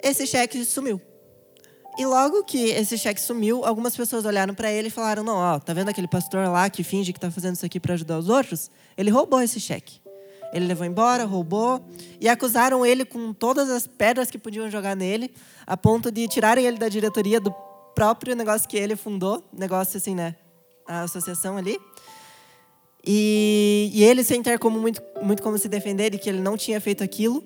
Esse 0.00 0.28
cheque 0.28 0.64
sumiu. 0.64 1.02
E 1.98 2.06
logo 2.06 2.44
que 2.44 2.70
esse 2.70 2.96
cheque 2.96 3.20
sumiu, 3.20 3.64
algumas 3.64 3.96
pessoas 3.96 4.24
olharam 4.24 4.54
para 4.54 4.70
ele 4.70 4.86
e 4.86 4.90
falaram: 4.90 5.24
Não, 5.24 5.34
ó, 5.34 5.58
tá 5.58 5.72
vendo 5.72 5.88
aquele 5.88 6.06
pastor 6.06 6.48
lá 6.48 6.70
que 6.70 6.84
finge 6.84 7.12
que 7.12 7.18
está 7.18 7.28
fazendo 7.28 7.56
isso 7.56 7.66
aqui 7.66 7.80
para 7.80 7.94
ajudar 7.94 8.20
os 8.20 8.28
outros? 8.28 8.70
Ele 8.96 9.10
roubou 9.10 9.42
esse 9.42 9.58
cheque. 9.58 10.00
Ele 10.52 10.64
levou 10.64 10.86
embora, 10.86 11.24
roubou, 11.24 11.84
e 12.20 12.28
acusaram 12.28 12.86
ele 12.86 13.04
com 13.04 13.32
todas 13.32 13.68
as 13.68 13.88
pedras 13.88 14.30
que 14.30 14.38
podiam 14.38 14.70
jogar 14.70 14.94
nele, 14.94 15.34
a 15.66 15.76
ponto 15.76 16.10
de 16.10 16.26
tirarem 16.28 16.64
ele 16.64 16.78
da 16.78 16.88
diretoria 16.88 17.40
do 17.40 17.50
próprio 17.96 18.36
negócio 18.36 18.68
que 18.68 18.76
ele 18.76 18.94
fundou 18.94 19.44
negócio 19.52 19.96
assim, 19.96 20.14
né? 20.14 20.36
A 20.86 21.02
associação 21.02 21.56
ali. 21.56 21.76
E, 23.04 23.90
e 23.92 24.04
ele, 24.04 24.22
sem 24.22 24.40
ter 24.40 24.56
como 24.60 24.78
muito, 24.78 25.02
muito 25.20 25.42
como 25.42 25.58
se 25.58 25.68
defender 25.68 26.10
de 26.10 26.18
que 26.18 26.28
ele 26.28 26.40
não 26.40 26.56
tinha 26.56 26.80
feito 26.80 27.02
aquilo, 27.02 27.42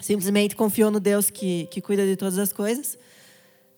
simplesmente 0.00 0.56
confiou 0.56 0.90
no 0.90 0.98
Deus 0.98 1.30
que, 1.30 1.68
que 1.70 1.80
cuida 1.80 2.04
de 2.04 2.16
todas 2.16 2.36
as 2.36 2.52
coisas 2.52 2.98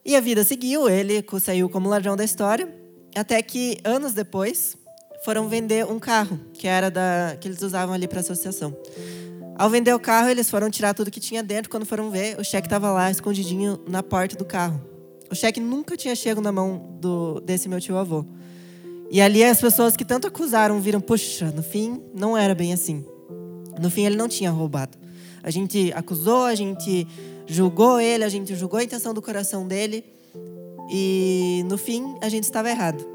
e 0.04 0.16
a 0.16 0.20
vida 0.20 0.42
seguiu, 0.44 0.88
ele 0.88 1.24
saiu 1.40 1.68
como 1.68 1.88
ladrão 1.88 2.16
da 2.16 2.24
história, 2.24 2.72
até 3.14 3.40
que 3.42 3.78
anos 3.84 4.12
depois 4.12 4.76
foram 5.24 5.48
vender 5.48 5.86
um 5.86 5.98
carro 5.98 6.38
que 6.52 6.66
era 6.66 6.90
da 6.90 7.36
que 7.40 7.46
eles 7.46 7.62
usavam 7.62 7.94
ali 7.94 8.08
para 8.08 8.20
associação. 8.20 8.76
Ao 9.56 9.70
vender 9.70 9.94
o 9.94 10.00
carro, 10.00 10.28
eles 10.28 10.50
foram 10.50 10.70
tirar 10.70 10.94
tudo 10.94 11.10
que 11.10 11.20
tinha 11.20 11.42
dentro. 11.42 11.70
Quando 11.70 11.86
foram 11.86 12.10
ver, 12.10 12.38
o 12.40 12.44
cheque 12.44 12.66
estava 12.66 12.90
lá 12.90 13.10
escondidinho 13.10 13.78
na 13.86 14.02
porta 14.02 14.34
do 14.34 14.44
carro. 14.44 14.80
O 15.30 15.34
cheque 15.34 15.60
nunca 15.60 15.96
tinha 15.96 16.16
chego 16.16 16.40
na 16.40 16.50
mão 16.50 16.96
do, 17.00 17.40
desse 17.40 17.68
meu 17.68 17.80
tio 17.80 17.96
avô. 17.96 18.24
E 19.10 19.20
ali 19.20 19.44
as 19.44 19.60
pessoas 19.60 19.94
que 19.94 20.04
tanto 20.04 20.26
acusaram 20.26 20.80
viram, 20.80 21.00
puxa, 21.00 21.52
no 21.54 21.62
fim 21.62 22.02
não 22.14 22.36
era 22.36 22.54
bem 22.54 22.72
assim. 22.72 23.04
No 23.80 23.90
fim 23.90 24.04
ele 24.04 24.16
não 24.16 24.26
tinha 24.26 24.50
roubado. 24.50 24.98
A 25.42 25.50
gente 25.50 25.92
acusou, 25.94 26.44
a 26.44 26.54
gente 26.54 27.06
julgou 27.52 28.00
ele, 28.00 28.24
a 28.24 28.28
gente 28.28 28.54
julgou 28.54 28.80
a 28.80 28.84
intenção 28.84 29.12
do 29.12 29.20
coração 29.20 29.66
dele 29.66 30.04
e 30.90 31.62
no 31.68 31.76
fim 31.76 32.16
a 32.20 32.28
gente 32.28 32.44
estava 32.44 32.70
errado. 32.70 33.06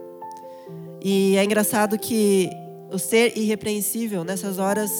E 1.03 1.35
é 1.37 1.43
engraçado 1.43 1.97
que 1.97 2.49
o 2.91 2.97
ser 2.97 3.37
irrepreensível 3.37 4.23
nessas 4.23 4.59
horas 4.59 4.91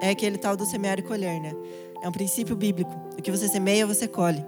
é 0.00 0.10
aquele 0.10 0.38
tal 0.38 0.56
do 0.56 0.66
semear 0.66 0.98
e 0.98 1.02
colher, 1.02 1.40
né? 1.40 1.54
É 2.02 2.08
um 2.08 2.12
princípio 2.12 2.54
bíblico. 2.54 2.90
O 3.18 3.22
que 3.22 3.30
você 3.30 3.48
semeia, 3.48 3.86
você 3.86 4.06
colhe. 4.06 4.44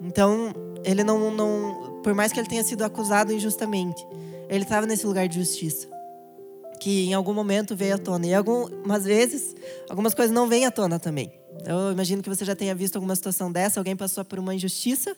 Então, 0.00 0.52
ele 0.84 1.02
não, 1.02 1.30
não 1.30 2.00
por 2.02 2.14
mais 2.14 2.32
que 2.32 2.38
ele 2.38 2.48
tenha 2.48 2.62
sido 2.62 2.82
acusado 2.82 3.32
injustamente, 3.32 4.06
ele 4.48 4.62
estava 4.62 4.86
nesse 4.86 5.06
lugar 5.06 5.26
de 5.26 5.38
justiça 5.38 5.94
que 6.84 7.06
em 7.06 7.14
algum 7.14 7.32
momento 7.32 7.74
veio 7.74 7.94
à 7.94 7.98
tona. 7.98 8.26
E 8.26 8.34
algumas 8.34 9.04
vezes, 9.04 9.56
algumas 9.88 10.12
coisas 10.12 10.34
não 10.34 10.46
vêm 10.46 10.66
à 10.66 10.70
tona 10.70 10.98
também. 10.98 11.32
Eu 11.66 11.92
imagino 11.92 12.22
que 12.22 12.28
você 12.28 12.44
já 12.44 12.54
tenha 12.54 12.74
visto 12.74 12.96
alguma 12.96 13.14
situação 13.14 13.50
dessa, 13.50 13.80
alguém 13.80 13.96
passou 13.96 14.24
por 14.24 14.38
uma 14.38 14.54
injustiça 14.54 15.16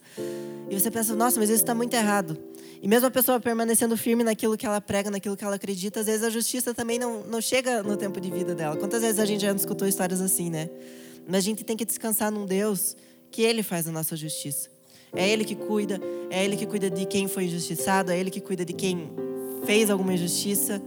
e 0.71 0.78
você 0.78 0.90
pensa, 0.90 1.14
nossa, 1.14 1.40
mas 1.40 1.49
isso 1.50 1.62
está 1.62 1.75
muito 1.75 1.95
errado. 1.95 2.37
E 2.83 2.87
mesmo 2.87 3.07
a 3.07 3.11
pessoa 3.11 3.40
permanecendo 3.40 3.97
firme 3.97 4.23
naquilo 4.23 4.57
que 4.57 4.66
ela 4.66 4.81
prega, 4.81 5.11
naquilo 5.11 5.37
que 5.37 5.43
ela 5.43 5.57
acredita, 5.57 6.00
às 6.00 6.07
vezes 6.07 6.23
a 6.23 6.31
justiça 6.31 6.75
também 6.75 6.99
não, 6.99 7.23
não 7.23 7.40
chega 7.40 7.83
no 7.83 7.97
tempo 7.97 8.21
de 8.21 8.31
vida 8.31 8.55
dela. 8.55 8.76
Quantas 8.76 9.02
vezes 9.02 9.19
a 9.19 9.25
gente 9.25 9.40
já 9.40 9.52
escutou 9.52 9.88
histórias 9.88 10.21
assim, 10.21 10.50
né? 10.50 10.69
Mas 11.26 11.38
a 11.38 11.40
gente 11.40 11.64
tem 11.64 11.76
que 11.76 11.85
descansar 11.85 12.31
num 12.31 12.47
Deus 12.47 12.97
que 13.31 13.43
Ele 13.43 13.62
faz 13.62 13.88
a 13.88 13.93
nossa 13.93 14.14
justiça. 14.14 14.69
É 15.14 15.28
Ele 15.28 15.45
que 15.45 15.55
cuida, 15.55 16.00
é 16.31 16.45
Ele 16.45 16.57
que 16.57 16.66
cuida 16.66 16.90
de 16.90 17.07
quem 17.07 17.26
foi 17.26 17.45
injustiçado, 17.47 18.12
é 18.12 18.19
Ele 18.19 18.31
que 18.31 18.40
cuida 18.40 18.64
de 18.64 18.73
quem 18.73 19.11
fez 19.64 19.90
alguma 19.90 20.14
injustiça. 20.14 20.81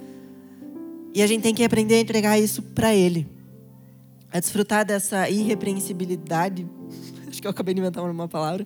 E 1.14 1.22
a 1.22 1.28
gente 1.28 1.42
tem 1.42 1.54
que 1.54 1.64
aprender 1.64 1.96
a 1.96 2.00
entregar 2.00 2.40
isso 2.40 2.62
para 2.62 2.96
Ele. 2.96 3.39
A 4.32 4.40
desfrutar 4.40 4.86
dessa 4.86 5.30
irrepreensibilidade. 5.30 6.68
Acho 7.28 7.42
que 7.42 7.48
eu 7.48 7.52
acabei 7.52 7.74
de 7.74 7.82
inventar 7.82 8.04
uma 8.04 8.28
palavra. 8.28 8.66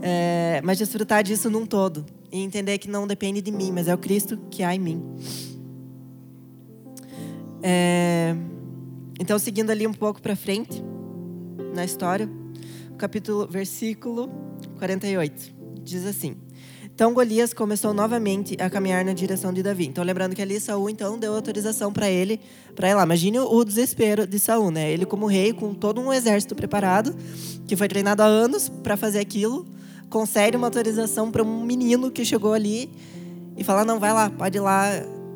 É, 0.00 0.60
mas 0.64 0.78
desfrutar 0.78 1.22
disso 1.22 1.48
num 1.50 1.66
todo. 1.66 2.04
E 2.30 2.42
entender 2.42 2.78
que 2.78 2.88
não 2.88 3.06
depende 3.06 3.40
de 3.40 3.52
mim, 3.52 3.70
mas 3.72 3.88
é 3.88 3.94
o 3.94 3.98
Cristo 3.98 4.38
que 4.50 4.62
há 4.62 4.74
em 4.74 4.78
mim. 4.78 5.02
É, 7.62 8.34
então, 9.20 9.38
seguindo 9.38 9.70
ali 9.70 9.86
um 9.86 9.92
pouco 9.92 10.20
para 10.20 10.34
frente, 10.34 10.82
na 11.74 11.84
história, 11.84 12.28
capítulo, 12.98 13.46
versículo 13.46 14.28
48, 14.78 15.54
diz 15.82 16.04
assim: 16.04 16.36
então 16.94 17.14
Golias 17.14 17.54
começou 17.54 17.94
novamente 17.94 18.56
a 18.60 18.68
caminhar 18.68 19.04
na 19.04 19.14
direção 19.14 19.52
de 19.52 19.62
Davi. 19.62 19.86
Então 19.86 20.04
lembrando 20.04 20.36
que 20.36 20.42
ali 20.42 20.60
Saul 20.60 20.90
então 20.90 21.18
deu 21.18 21.34
autorização 21.34 21.92
para 21.92 22.10
ele 22.10 22.38
para 22.76 22.90
ir 22.90 22.94
lá. 22.94 23.02
Imagine 23.02 23.40
o 23.40 23.64
desespero 23.64 24.26
de 24.26 24.38
Saul, 24.38 24.70
né? 24.70 24.92
Ele 24.92 25.06
como 25.06 25.26
rei 25.26 25.52
com 25.52 25.72
todo 25.72 26.00
um 26.00 26.12
exército 26.12 26.54
preparado, 26.54 27.14
que 27.66 27.74
foi 27.76 27.88
treinado 27.88 28.22
há 28.22 28.26
anos 28.26 28.68
para 28.68 28.96
fazer 28.96 29.20
aquilo, 29.20 29.66
concede 30.10 30.56
uma 30.56 30.66
autorização 30.66 31.30
para 31.30 31.42
um 31.42 31.64
menino 31.64 32.10
que 32.10 32.24
chegou 32.24 32.52
ali 32.52 32.90
e 33.56 33.64
fala: 33.64 33.84
"Não, 33.84 33.98
vai 33.98 34.12
lá, 34.12 34.28
pode 34.28 34.58
ir 34.58 34.60
lá 34.60 34.90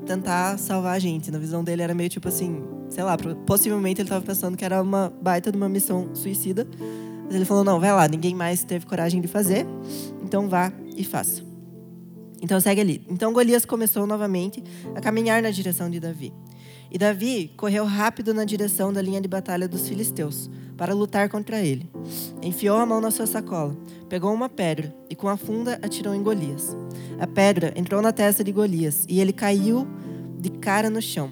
tentar 0.04 0.58
salvar 0.58 0.94
a 0.94 0.98
gente". 0.98 1.30
Na 1.30 1.38
visão 1.38 1.64
dele 1.64 1.82
era 1.82 1.94
meio 1.94 2.10
tipo 2.10 2.28
assim, 2.28 2.62
sei 2.90 3.02
lá, 3.02 3.16
possivelmente 3.46 4.02
ele 4.02 4.06
estava 4.06 4.24
pensando 4.24 4.56
que 4.58 4.64
era 4.64 4.82
uma 4.82 5.10
baita 5.22 5.50
de 5.50 5.56
uma 5.56 5.70
missão 5.70 6.14
suicida. 6.14 6.66
Mas 7.26 7.34
ele 7.34 7.44
falou: 7.44 7.64
"Não, 7.64 7.78
vai 7.78 7.92
lá, 7.92 8.08
ninguém 8.08 8.34
mais 8.34 8.64
teve 8.64 8.86
coragem 8.86 9.20
de 9.20 9.28
fazer. 9.28 9.66
Então 10.22 10.48
vá 10.48 10.72
e 10.96 11.04
faça". 11.04 11.42
Então 12.42 12.60
segue 12.60 12.80
ali. 12.80 13.02
Então 13.08 13.32
Golias 13.32 13.64
começou 13.64 14.06
novamente 14.06 14.62
a 14.94 15.00
caminhar 15.00 15.42
na 15.42 15.50
direção 15.50 15.90
de 15.90 15.98
Davi. 15.98 16.32
E 16.90 16.98
Davi 16.98 17.50
correu 17.56 17.84
rápido 17.84 18.32
na 18.32 18.44
direção 18.44 18.92
da 18.92 19.02
linha 19.02 19.20
de 19.20 19.28
batalha 19.28 19.66
dos 19.66 19.88
filisteus 19.88 20.48
para 20.76 20.94
lutar 20.94 21.28
contra 21.28 21.60
ele. 21.60 21.90
Enfiou 22.42 22.76
a 22.76 22.86
mão 22.86 23.00
na 23.00 23.10
sua 23.10 23.26
sacola, 23.26 23.76
pegou 24.08 24.32
uma 24.32 24.48
pedra 24.48 24.94
e 25.10 25.14
com 25.14 25.28
a 25.28 25.36
funda 25.36 25.78
atirou 25.82 26.14
em 26.14 26.22
Golias. 26.22 26.76
A 27.18 27.26
pedra 27.26 27.72
entrou 27.74 28.00
na 28.00 28.12
testa 28.12 28.44
de 28.44 28.52
Golias 28.52 29.04
e 29.08 29.20
ele 29.20 29.32
caiu 29.32 29.86
de 30.38 30.50
cara 30.50 30.90
no 30.90 31.02
chão. 31.02 31.30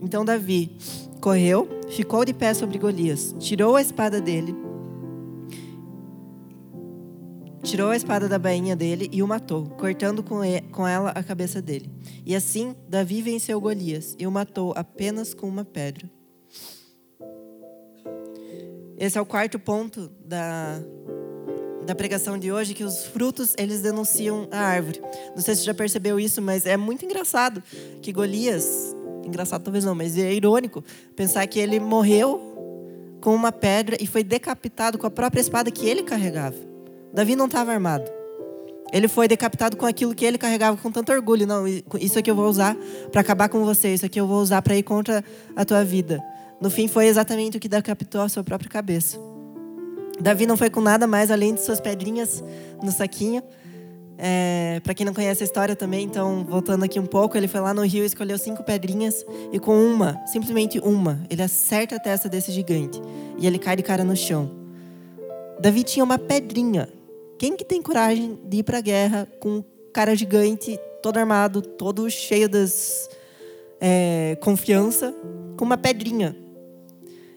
Então 0.00 0.24
Davi 0.24 0.76
correu, 1.20 1.68
ficou 1.88 2.24
de 2.24 2.32
pé 2.32 2.52
sobre 2.54 2.78
Golias, 2.78 3.34
tirou 3.38 3.76
a 3.76 3.82
espada 3.82 4.20
dele 4.20 4.65
tirou 7.66 7.90
a 7.90 7.96
espada 7.96 8.28
da 8.28 8.38
bainha 8.38 8.76
dele 8.76 9.08
e 9.10 9.24
o 9.24 9.26
matou, 9.26 9.66
cortando 9.70 10.22
com 10.22 10.86
ela 10.86 11.10
a 11.10 11.22
cabeça 11.22 11.60
dele. 11.60 11.90
E 12.24 12.34
assim, 12.36 12.76
Davi 12.88 13.20
venceu 13.20 13.60
Golias 13.60 14.14
e 14.20 14.24
o 14.24 14.30
matou 14.30 14.72
apenas 14.76 15.34
com 15.34 15.48
uma 15.48 15.64
pedra. 15.64 16.08
Esse 18.96 19.18
é 19.18 19.20
o 19.20 19.26
quarto 19.26 19.58
ponto 19.58 20.08
da, 20.24 20.80
da 21.84 21.92
pregação 21.92 22.38
de 22.38 22.52
hoje, 22.52 22.72
que 22.72 22.84
os 22.84 23.04
frutos, 23.06 23.52
eles 23.58 23.82
denunciam 23.82 24.48
a 24.52 24.60
árvore. 24.60 25.00
Não 25.34 25.42
sei 25.42 25.56
se 25.56 25.62
você 25.62 25.66
já 25.66 25.74
percebeu 25.74 26.20
isso, 26.20 26.40
mas 26.40 26.66
é 26.66 26.76
muito 26.76 27.04
engraçado 27.04 27.60
que 28.00 28.12
Golias, 28.12 28.94
engraçado 29.24 29.64
talvez 29.64 29.84
não, 29.84 29.94
mas 29.94 30.16
é 30.16 30.32
irônico, 30.32 30.84
pensar 31.16 31.44
que 31.48 31.58
ele 31.58 31.80
morreu 31.80 32.40
com 33.20 33.34
uma 33.34 33.50
pedra 33.50 33.96
e 34.00 34.06
foi 34.06 34.22
decapitado 34.22 34.96
com 34.98 35.06
a 35.08 35.10
própria 35.10 35.40
espada 35.40 35.68
que 35.68 35.84
ele 35.84 36.04
carregava. 36.04 36.75
Davi 37.12 37.36
não 37.36 37.46
estava 37.46 37.72
armado. 37.72 38.10
Ele 38.92 39.08
foi 39.08 39.26
decapitado 39.26 39.76
com 39.76 39.84
aquilo 39.84 40.14
que 40.14 40.24
ele 40.24 40.38
carregava 40.38 40.76
com 40.76 40.90
tanto 40.90 41.12
orgulho. 41.12 41.46
Não, 41.46 41.66
isso 41.66 42.18
aqui 42.18 42.30
eu 42.30 42.34
vou 42.34 42.48
usar 42.48 42.76
para 43.10 43.20
acabar 43.20 43.48
com 43.48 43.64
você, 43.64 43.92
isso 43.92 44.06
aqui 44.06 44.20
eu 44.20 44.26
vou 44.26 44.40
usar 44.40 44.62
para 44.62 44.76
ir 44.76 44.82
contra 44.82 45.24
a 45.54 45.64
tua 45.64 45.84
vida. 45.84 46.22
No 46.60 46.70
fim, 46.70 46.88
foi 46.88 47.06
exatamente 47.06 47.56
o 47.56 47.60
que 47.60 47.68
decapitou 47.68 48.22
a 48.22 48.28
sua 48.28 48.44
própria 48.44 48.70
cabeça. 48.70 49.18
Davi 50.20 50.46
não 50.46 50.56
foi 50.56 50.70
com 50.70 50.80
nada 50.80 51.06
mais 51.06 51.30
além 51.30 51.54
de 51.54 51.62
suas 51.62 51.80
pedrinhas 51.80 52.42
no 52.82 52.90
saquinho. 52.90 53.42
É, 54.18 54.80
para 54.82 54.94
quem 54.94 55.04
não 55.04 55.12
conhece 55.12 55.42
a 55.42 55.44
história 55.44 55.76
também, 55.76 56.02
então 56.02 56.42
voltando 56.48 56.84
aqui 56.84 56.98
um 56.98 57.04
pouco, 57.04 57.36
ele 57.36 57.46
foi 57.46 57.60
lá 57.60 57.74
no 57.74 57.82
rio 57.82 58.02
e 58.02 58.06
escolheu 58.06 58.38
cinco 58.38 58.64
pedrinhas 58.64 59.26
e 59.52 59.58
com 59.58 59.76
uma, 59.76 60.18
simplesmente 60.24 60.78
uma, 60.78 61.22
ele 61.28 61.42
acerta 61.42 61.96
a 61.96 61.98
testa 61.98 62.26
desse 62.26 62.50
gigante 62.50 62.98
e 63.38 63.46
ele 63.46 63.58
cai 63.58 63.76
de 63.76 63.82
cara 63.82 64.02
no 64.04 64.16
chão. 64.16 64.65
Davi 65.60 65.82
tinha 65.82 66.04
uma 66.04 66.18
pedrinha. 66.18 66.88
Quem 67.38 67.56
que 67.56 67.64
tem 67.64 67.82
coragem 67.82 68.38
de 68.44 68.58
ir 68.58 68.62
para 68.62 68.78
a 68.78 68.80
guerra 68.80 69.28
com 69.40 69.58
um 69.58 69.64
cara 69.92 70.14
gigante, 70.14 70.78
todo 71.02 71.16
armado, 71.18 71.62
todo 71.62 72.08
cheio 72.10 72.48
das 72.48 73.08
é, 73.80 74.36
confiança, 74.40 75.14
com 75.56 75.64
uma 75.64 75.76
pedrinha? 75.76 76.36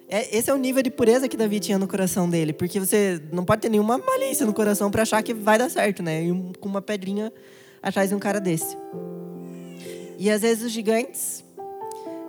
É, 0.08 0.36
esse 0.36 0.50
é 0.50 0.54
o 0.54 0.58
nível 0.58 0.82
de 0.82 0.90
pureza 0.90 1.28
que 1.28 1.38
Davi 1.38 1.60
tinha 1.60 1.78
no 1.78 1.88
coração 1.88 2.30
dele, 2.30 2.52
porque 2.52 2.80
você 2.80 3.22
não 3.32 3.46
pode 3.46 3.62
ter 3.62 3.70
nenhuma 3.70 3.98
malícia 3.98 4.46
no 4.46 4.54
coração 4.54 4.90
para 4.90 5.04
achar 5.04 5.22
que 5.22 5.34
vai 5.34 5.58
dar 5.58 5.70
certo, 5.70 6.02
né? 6.02 6.24
E 6.24 6.54
com 6.60 6.68
uma 6.68 6.82
pedrinha 6.82 7.32
atrás 7.82 8.10
de 8.10 8.16
um 8.16 8.20
cara 8.20 8.40
desse. 8.40 8.76
E 10.18 10.30
às 10.30 10.42
vezes 10.42 10.64
os 10.64 10.72
gigantes, 10.72 11.46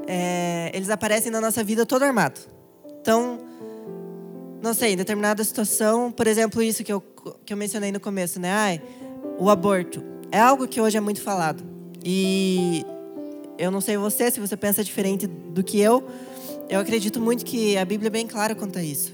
é, 0.07 0.71
eles 0.75 0.91
aparecem 0.91 1.33
na 1.33 1.41
nossa 1.41 1.65
vida 1.65 1.87
todo 1.87 2.03
armado. 2.03 2.41
Então, 3.01 3.39
não 4.63 4.75
sei, 4.75 4.93
em 4.93 4.97
determinada 4.97 5.43
situação, 5.43 6.13
por 6.13 6.27
exemplo, 6.27 6.63
isso 6.63 6.85
que 6.85 6.93
eu, 6.93 7.03
que 7.45 7.53
eu 7.53 7.57
mencionei 7.57 7.91
no 7.91 8.01
começo, 8.01 8.39
né? 8.39 8.53
Ai, 8.53 8.83
o 9.39 9.49
aborto. 9.49 10.03
É 10.31 10.39
algo 10.39 10.69
que 10.69 10.81
hoje 10.81 10.97
é 10.97 11.01
muito 11.01 11.23
falado. 11.23 11.65
E 12.05 12.85
eu 13.59 13.71
não 13.71 13.81
sei 13.81 13.97
você, 13.97 14.31
se 14.31 14.39
você 14.39 14.57
pensa 14.57 14.85
diferente 14.85 15.27
do 15.27 15.63
que 15.63 15.81
eu, 15.81 16.07
eu 16.69 16.79
acredito 16.79 17.21
muito 17.21 17.45
que 17.45 17.77
a 17.77 17.85
Bíblia 17.85 18.09
é 18.09 18.11
bem 18.11 18.27
clara 18.27 18.55
quanto 18.55 18.79
a 18.79 18.83
isso. 18.83 19.13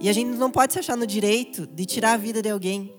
E 0.00 0.08
a 0.08 0.12
gente 0.12 0.36
não 0.36 0.50
pode 0.50 0.72
se 0.72 0.78
achar 0.78 0.96
no 0.96 1.06
direito 1.06 1.66
de 1.66 1.86
tirar 1.86 2.12
a 2.12 2.16
vida 2.16 2.42
de 2.42 2.50
alguém. 2.50 2.92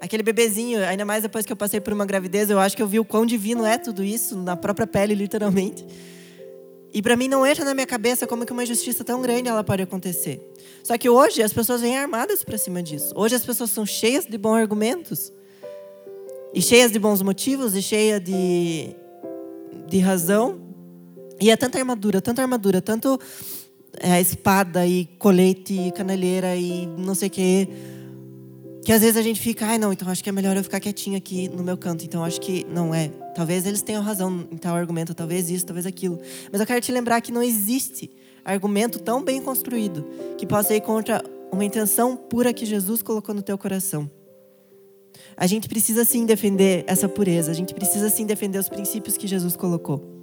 Aquele 0.00 0.22
bebezinho, 0.22 0.84
ainda 0.84 1.04
mais 1.04 1.22
depois 1.22 1.44
que 1.44 1.52
eu 1.52 1.56
passei 1.56 1.80
por 1.80 1.92
uma 1.92 2.04
gravidez, 2.04 2.50
eu 2.50 2.58
acho 2.58 2.76
que 2.76 2.82
eu 2.82 2.86
vi 2.86 2.98
o 2.98 3.04
quão 3.04 3.24
divino 3.24 3.64
é 3.64 3.78
tudo 3.78 4.02
isso, 4.02 4.36
na 4.36 4.56
própria 4.56 4.86
pele, 4.86 5.14
literalmente. 5.14 5.84
E 6.92 7.02
para 7.02 7.16
mim 7.16 7.28
não 7.28 7.46
entra 7.46 7.64
na 7.64 7.74
minha 7.74 7.86
cabeça 7.86 8.26
como 8.26 8.46
que 8.46 8.52
uma 8.52 8.62
injustiça 8.62 9.04
tão 9.04 9.20
grande 9.20 9.48
ela 9.48 9.62
pode 9.62 9.82
acontecer. 9.82 10.40
Só 10.82 10.96
que 10.96 11.08
hoje 11.08 11.42
as 11.42 11.52
pessoas 11.52 11.80
vêm 11.80 11.96
armadas 11.98 12.42
para 12.42 12.56
cima 12.56 12.82
disso. 12.82 13.12
Hoje 13.14 13.34
as 13.34 13.44
pessoas 13.44 13.70
são 13.70 13.84
cheias 13.84 14.24
de 14.24 14.38
bons 14.38 14.56
argumentos. 14.56 15.32
E 16.54 16.62
cheias 16.62 16.90
de 16.90 16.98
bons 16.98 17.20
motivos, 17.20 17.76
e 17.76 17.82
cheias 17.82 18.22
de, 18.24 18.96
de 19.86 19.98
razão 19.98 20.68
e 21.40 21.50
é 21.50 21.56
tanta 21.56 21.78
armadura, 21.78 22.20
tanta 22.20 22.42
armadura, 22.42 22.82
tanto 22.82 23.18
é, 24.00 24.20
espada 24.20 24.84
e 24.86 25.06
colete 25.18 25.72
e 25.72 25.92
caneleira 25.92 26.56
e 26.56 26.86
não 26.86 27.14
sei 27.14 27.28
o 27.28 27.30
quê. 27.30 27.68
Que 28.84 28.92
às 28.92 29.00
vezes 29.00 29.16
a 29.16 29.22
gente 29.22 29.40
fica, 29.40 29.66
ai 29.66 29.74
ah, 29.74 29.78
não, 29.78 29.92
então 29.92 30.08
acho 30.08 30.22
que 30.22 30.28
é 30.28 30.32
melhor 30.32 30.56
eu 30.56 30.62
ficar 30.62 30.80
quietinho 30.80 31.16
aqui 31.16 31.48
no 31.48 31.62
meu 31.62 31.76
canto. 31.76 32.04
Então 32.04 32.24
acho 32.24 32.40
que 32.40 32.64
não 32.66 32.94
é. 32.94 33.08
Talvez 33.34 33.66
eles 33.66 33.82
tenham 33.82 34.02
razão 34.02 34.46
em 34.50 34.56
tal 34.56 34.74
argumento, 34.74 35.14
talvez 35.14 35.50
isso, 35.50 35.66
talvez 35.66 35.84
aquilo. 35.86 36.18
Mas 36.50 36.60
eu 36.60 36.66
quero 36.66 36.80
te 36.80 36.90
lembrar 36.90 37.20
que 37.20 37.30
não 37.30 37.42
existe 37.42 38.10
argumento 38.44 38.98
tão 38.98 39.22
bem 39.22 39.42
construído 39.42 40.06
que 40.38 40.46
possa 40.46 40.74
ir 40.74 40.80
contra 40.80 41.22
uma 41.52 41.64
intenção 41.64 42.16
pura 42.16 42.52
que 42.52 42.64
Jesus 42.64 43.02
colocou 43.02 43.34
no 43.34 43.42
teu 43.42 43.58
coração. 43.58 44.10
A 45.36 45.46
gente 45.46 45.68
precisa 45.68 46.04
sim 46.04 46.24
defender 46.26 46.84
essa 46.86 47.08
pureza, 47.08 47.50
a 47.50 47.54
gente 47.54 47.74
precisa 47.74 48.08
sim 48.08 48.26
defender 48.26 48.58
os 48.58 48.68
princípios 48.68 49.16
que 49.16 49.26
Jesus 49.26 49.56
colocou. 49.56 50.17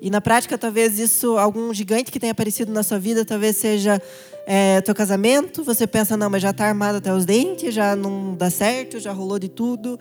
E 0.00 0.10
na 0.10 0.20
prática, 0.20 0.56
talvez 0.58 0.98
isso, 0.98 1.36
algum 1.38 1.72
gigante 1.72 2.10
que 2.10 2.20
tenha 2.20 2.32
aparecido 2.32 2.72
na 2.72 2.82
sua 2.82 2.98
vida, 2.98 3.24
talvez 3.24 3.56
seja 3.56 4.00
é, 4.46 4.80
teu 4.80 4.94
casamento. 4.94 5.64
Você 5.64 5.86
pensa, 5.86 6.16
não, 6.16 6.30
mas 6.30 6.42
já 6.42 6.50
está 6.50 6.66
armado 6.66 6.98
até 6.98 7.12
os 7.12 7.24
dentes, 7.24 7.74
já 7.74 7.96
não 7.96 8.34
dá 8.34 8.50
certo, 8.50 8.98
já 9.00 9.12
rolou 9.12 9.38
de 9.38 9.48
tudo. 9.48 9.98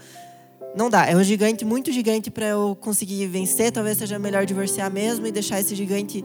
Não 0.76 0.90
dá. 0.90 1.06
É 1.06 1.16
um 1.16 1.24
gigante 1.24 1.64
muito 1.64 1.92
gigante 1.92 2.30
para 2.30 2.48
eu 2.48 2.78
conseguir 2.80 3.26
vencer. 3.28 3.72
Talvez 3.72 3.98
seja 3.98 4.20
melhor 4.20 4.46
divorciar 4.46 4.92
mesmo 4.92 5.26
e 5.26 5.32
deixar 5.32 5.60
esse 5.60 5.74
gigante 5.74 6.24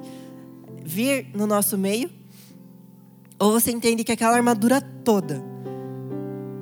vir 0.85 1.29
no 1.35 1.47
nosso 1.47 1.79
meio. 1.79 2.11
Ou 3.39 3.53
você 3.53 3.71
entende 3.71 4.05
que 4.05 4.13
aquela 4.13 4.37
armadura 4.37 4.81
toda 4.81 5.43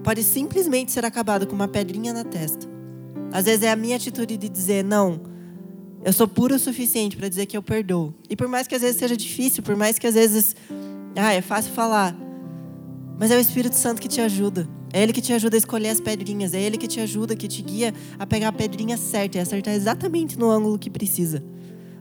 pode 0.05 0.23
simplesmente 0.23 0.93
ser 0.93 1.05
acabada 1.05 1.45
com 1.45 1.55
uma 1.55 1.67
pedrinha 1.67 2.13
na 2.13 2.25
testa. 2.25 2.67
Às 3.33 3.45
vezes 3.45 3.63
é 3.63 3.71
a 3.71 3.77
minha 3.77 3.97
atitude 3.97 4.37
de 4.37 4.49
dizer, 4.49 4.85
não, 4.85 5.21
eu 6.05 6.13
sou 6.13 6.29
puro 6.29 6.55
o 6.55 6.59
suficiente 6.59 7.17
para 7.17 7.29
dizer 7.29 7.47
que 7.47 7.57
eu 7.57 7.63
perdoo. 7.63 8.15
E 8.31 8.37
por 8.37 8.49
mais 8.49 8.67
que 8.67 8.75
às 8.75 8.83
vezes 8.83 8.99
seja 8.99 9.17
difícil, 9.17 9.63
por 9.63 9.77
mais 9.77 9.99
que 9.99 10.07
às 10.07 10.15
vezes 10.15 10.55
ah, 11.17 11.33
é 11.33 11.41
fácil 11.41 11.73
falar, 11.73 12.17
mas 13.19 13.31
é 13.31 13.37
o 13.37 13.41
Espírito 13.41 13.75
Santo 13.75 14.01
que 14.01 14.09
te 14.09 14.21
ajuda. 14.21 14.69
É 14.93 15.03
Ele 15.03 15.13
que 15.13 15.21
te 15.21 15.33
ajuda 15.33 15.57
a 15.57 15.59
escolher 15.59 15.89
as 15.89 16.01
pedrinhas. 16.01 16.55
É 16.55 16.63
Ele 16.63 16.79
que 16.79 16.87
te 16.87 17.01
ajuda, 17.01 17.35
que 17.35 17.49
te 17.49 17.63
guia 17.63 17.93
a 18.19 18.27
pegar 18.27 18.49
a 18.49 18.53
pedrinha 18.53 18.97
certa 18.97 19.39
e 19.39 19.41
acertar 19.41 19.75
exatamente 19.75 20.39
no 20.39 20.51
ângulo 20.51 20.79
que 20.79 20.89
precisa. 20.89 21.43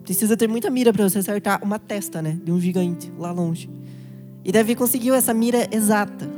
Precisa 0.04 0.38
ter 0.38 0.48
muita 0.48 0.70
mira 0.70 0.94
para 0.94 1.10
você 1.10 1.18
acertar 1.18 1.62
uma 1.64 1.78
testa, 1.78 2.22
né, 2.22 2.40
de 2.42 2.52
um 2.52 2.62
gigante 2.62 3.12
lá 3.18 3.32
longe. 3.32 3.70
E 4.46 4.52
Davi 4.52 4.76
conseguiu 4.76 5.14
essa 5.14 5.34
mira 5.34 5.68
exata. 5.70 6.30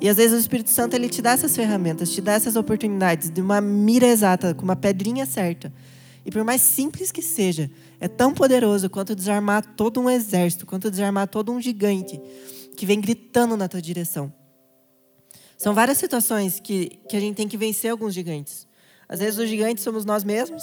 E 0.00 0.08
às 0.08 0.16
vezes 0.16 0.34
o 0.34 0.40
Espírito 0.40 0.70
Santo 0.70 0.94
ele 0.94 1.08
te 1.08 1.20
dá 1.20 1.32
essas 1.32 1.54
ferramentas, 1.54 2.10
te 2.10 2.20
dá 2.20 2.32
essas 2.32 2.56
oportunidades 2.56 3.28
de 3.28 3.42
uma 3.42 3.60
mira 3.60 4.06
exata, 4.06 4.54
com 4.54 4.62
uma 4.62 4.76
pedrinha 4.76 5.26
certa. 5.26 5.72
E 6.28 6.30
por 6.30 6.44
mais 6.44 6.60
simples 6.60 7.10
que 7.10 7.22
seja, 7.22 7.70
é 7.98 8.06
tão 8.06 8.34
poderoso 8.34 8.90
quanto 8.90 9.14
desarmar 9.14 9.64
todo 9.74 9.98
um 9.98 10.10
exército, 10.10 10.66
quanto 10.66 10.90
desarmar 10.90 11.26
todo 11.26 11.50
um 11.50 11.58
gigante 11.58 12.20
que 12.76 12.84
vem 12.84 13.00
gritando 13.00 13.56
na 13.56 13.66
tua 13.66 13.80
direção. 13.80 14.30
São 15.56 15.72
várias 15.72 15.96
situações 15.96 16.60
que, 16.60 17.00
que 17.08 17.16
a 17.16 17.20
gente 17.20 17.34
tem 17.34 17.48
que 17.48 17.56
vencer 17.56 17.90
alguns 17.90 18.12
gigantes. 18.12 18.68
Às 19.08 19.20
vezes 19.20 19.38
os 19.38 19.48
gigantes 19.48 19.82
somos 19.82 20.04
nós 20.04 20.22
mesmos, 20.22 20.62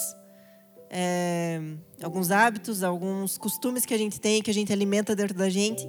é, 0.87 1.59
alguns 1.99 2.29
hábitos, 2.29 2.83
alguns 2.83 3.35
costumes 3.35 3.87
que 3.87 3.93
a 3.95 3.97
gente 3.97 4.21
tem, 4.21 4.43
que 4.43 4.51
a 4.51 4.53
gente 4.53 4.71
alimenta 4.71 5.15
dentro 5.15 5.35
da 5.35 5.49
gente, 5.49 5.83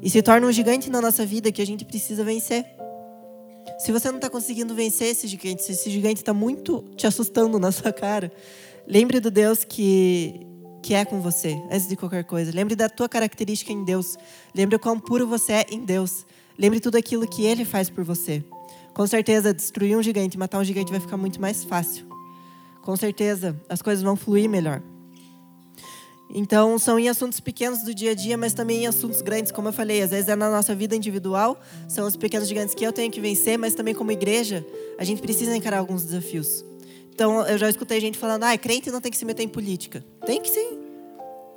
e 0.00 0.08
se 0.08 0.22
torna 0.22 0.46
um 0.46 0.52
gigante 0.52 0.88
na 0.88 1.00
nossa 1.00 1.26
vida 1.26 1.50
que 1.50 1.60
a 1.60 1.66
gente 1.66 1.84
precisa 1.84 2.22
vencer. 2.22 2.64
Se 3.80 3.90
você 3.90 4.08
não 4.08 4.18
está 4.18 4.30
conseguindo 4.30 4.76
vencer 4.76 5.08
esse 5.08 5.26
gigante, 5.26 5.64
se 5.64 5.72
esse 5.72 5.90
gigante 5.90 6.20
está 6.20 6.32
muito 6.32 6.84
te 6.96 7.04
assustando 7.04 7.58
na 7.58 7.72
sua 7.72 7.92
cara, 7.92 8.32
Lembre 8.90 9.20
do 9.20 9.30
Deus 9.30 9.64
que, 9.64 10.46
que 10.82 10.94
é 10.94 11.04
com 11.04 11.20
você, 11.20 11.62
antes 11.70 11.86
de 11.86 11.94
qualquer 11.94 12.24
coisa. 12.24 12.50
Lembre 12.50 12.74
da 12.74 12.88
tua 12.88 13.06
característica 13.06 13.70
em 13.70 13.84
Deus. 13.84 14.16
Lembre 14.54 14.76
o 14.76 14.78
quão 14.78 14.98
puro 14.98 15.26
você 15.26 15.52
é 15.52 15.66
em 15.70 15.84
Deus. 15.84 16.24
Lembre 16.58 16.80
tudo 16.80 16.96
aquilo 16.96 17.28
que 17.28 17.44
Ele 17.44 17.66
faz 17.66 17.90
por 17.90 18.02
você. 18.02 18.42
Com 18.94 19.06
certeza, 19.06 19.52
destruir 19.52 19.94
um 19.94 20.02
gigante, 20.02 20.38
matar 20.38 20.58
um 20.58 20.64
gigante 20.64 20.90
vai 20.90 21.00
ficar 21.00 21.18
muito 21.18 21.38
mais 21.38 21.64
fácil. 21.64 22.06
Com 22.82 22.96
certeza, 22.96 23.60
as 23.68 23.82
coisas 23.82 24.02
vão 24.02 24.16
fluir 24.16 24.48
melhor. 24.48 24.82
Então, 26.34 26.78
são 26.78 26.98
em 26.98 27.10
assuntos 27.10 27.40
pequenos 27.40 27.82
do 27.82 27.94
dia 27.94 28.12
a 28.12 28.14
dia, 28.14 28.38
mas 28.38 28.54
também 28.54 28.84
em 28.84 28.86
assuntos 28.86 29.20
grandes, 29.20 29.52
como 29.52 29.68
eu 29.68 29.72
falei. 29.72 30.00
Às 30.00 30.12
vezes 30.12 30.30
é 30.30 30.34
na 30.34 30.50
nossa 30.50 30.74
vida 30.74 30.96
individual, 30.96 31.60
são 31.86 32.06
os 32.06 32.16
pequenos 32.16 32.48
gigantes 32.48 32.74
que 32.74 32.86
eu 32.86 32.92
tenho 32.92 33.12
que 33.12 33.20
vencer, 33.20 33.58
mas 33.58 33.74
também 33.74 33.94
como 33.94 34.10
igreja, 34.10 34.66
a 34.98 35.04
gente 35.04 35.20
precisa 35.20 35.54
encarar 35.54 35.78
alguns 35.78 36.04
desafios. 36.04 36.64
Então, 37.18 37.44
eu 37.48 37.58
já 37.58 37.68
escutei 37.68 38.00
gente 38.00 38.16
falando, 38.16 38.44
ah, 38.44 38.56
crente 38.56 38.92
não 38.92 39.00
tem 39.00 39.10
que 39.10 39.18
se 39.18 39.24
meter 39.24 39.42
em 39.42 39.48
política. 39.48 40.04
Tem 40.24 40.40
que 40.40 40.48
sim. 40.48 40.78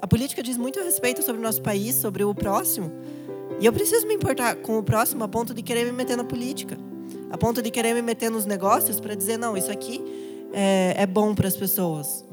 A 0.01 0.07
política 0.07 0.41
diz 0.41 0.57
muito 0.57 0.79
a 0.79 0.83
respeito 0.83 1.21
sobre 1.21 1.39
o 1.39 1.43
nosso 1.43 1.61
país, 1.61 1.93
sobre 1.93 2.23
o 2.23 2.33
próximo. 2.33 2.91
E 3.59 3.65
eu 3.67 3.71
preciso 3.71 4.07
me 4.07 4.15
importar 4.15 4.55
com 4.55 4.79
o 4.79 4.83
próximo 4.83 5.23
a 5.23 5.27
ponto 5.27 5.53
de 5.53 5.61
querer 5.61 5.85
me 5.85 5.91
meter 5.91 6.17
na 6.17 6.23
política. 6.23 6.79
A 7.29 7.37
ponto 7.37 7.61
de 7.61 7.69
querer 7.69 7.93
me 7.93 8.01
meter 8.01 8.31
nos 8.31 8.43
negócios 8.43 8.99
para 8.99 9.13
dizer, 9.13 9.37
não, 9.37 9.55
isso 9.55 9.71
aqui 9.71 10.01
é, 10.51 10.95
é 10.97 11.05
bom 11.05 11.35
para 11.35 11.47
as 11.47 11.55
pessoas. 11.55 12.25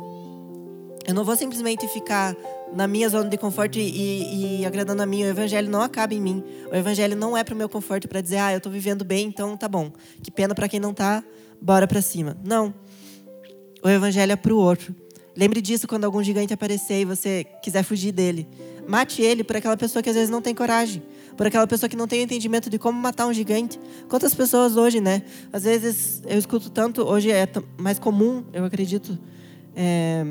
Eu 1.07 1.13
não 1.13 1.23
vou 1.23 1.37
simplesmente 1.37 1.87
ficar 1.89 2.35
na 2.73 2.89
minha 2.89 3.11
zona 3.11 3.29
de 3.29 3.37
conforto 3.37 3.79
e, 3.79 4.63
e, 4.63 4.65
agradando 4.65 5.03
a 5.03 5.07
mim. 5.07 5.25
O 5.25 5.27
evangelho 5.27 5.69
não 5.71 5.83
acaba 5.83 6.15
em 6.15 6.21
mim. 6.21 6.43
O 6.73 6.75
evangelho 6.75 7.15
não 7.15 7.37
é 7.37 7.45
para 7.45 7.55
o 7.55 7.59
meu 7.59 7.69
conforto 7.69 8.09
para 8.09 8.23
dizer, 8.23 8.39
ah, 8.39 8.53
eu 8.55 8.57
estou 8.57 8.73
vivendo 8.73 9.05
bem, 9.05 9.27
então 9.27 9.55
tá 9.55 9.69
bom. 9.69 9.93
Que 10.23 10.31
pena 10.31 10.55
para 10.55 10.67
quem 10.67 10.81
não 10.81 10.95
tá, 10.95 11.23
bora 11.61 11.87
para 11.87 12.01
cima. 12.01 12.35
Não. 12.43 12.73
O 13.83 13.89
evangelho 13.89 14.33
é 14.33 14.37
para 14.37 14.53
o 14.53 14.59
outro. 14.59 14.95
Lembre 15.37 15.61
disso 15.61 15.87
quando 15.87 16.05
algum 16.05 16.23
gigante 16.23 16.53
aparecer 16.53 17.03
e 17.03 17.05
você 17.05 17.45
quiser 17.63 17.83
fugir 17.85 18.13
dele. 18.13 18.49
Mate 18.89 19.23
ele 19.23 19.45
por 19.45 19.57
aquela 19.57 19.77
pessoa 19.77 20.03
que 20.03 20.09
às 20.09 20.17
vezes 20.17 20.31
não 20.31 20.43
tem 20.43 20.55
coragem. 20.55 21.03
por 21.37 21.47
aquela 21.47 21.69
pessoa 21.69 21.89
que 21.89 21.97
não 21.97 22.09
tem 22.09 22.21
entendimento 22.23 22.69
de 22.69 22.81
como 22.81 23.01
matar 23.01 23.27
um 23.27 23.33
gigante. 23.33 23.79
Quantas 24.09 24.35
pessoas 24.35 24.77
hoje, 24.77 25.01
né? 25.01 25.23
Às 25.53 25.63
vezes 25.63 26.21
eu 26.27 26.37
escuto 26.37 26.69
tanto, 26.69 27.03
hoje 27.03 27.31
é 27.31 27.47
mais 27.79 28.01
comum, 28.01 28.43
eu 28.53 28.65
acredito, 28.65 29.17
é, 29.77 30.27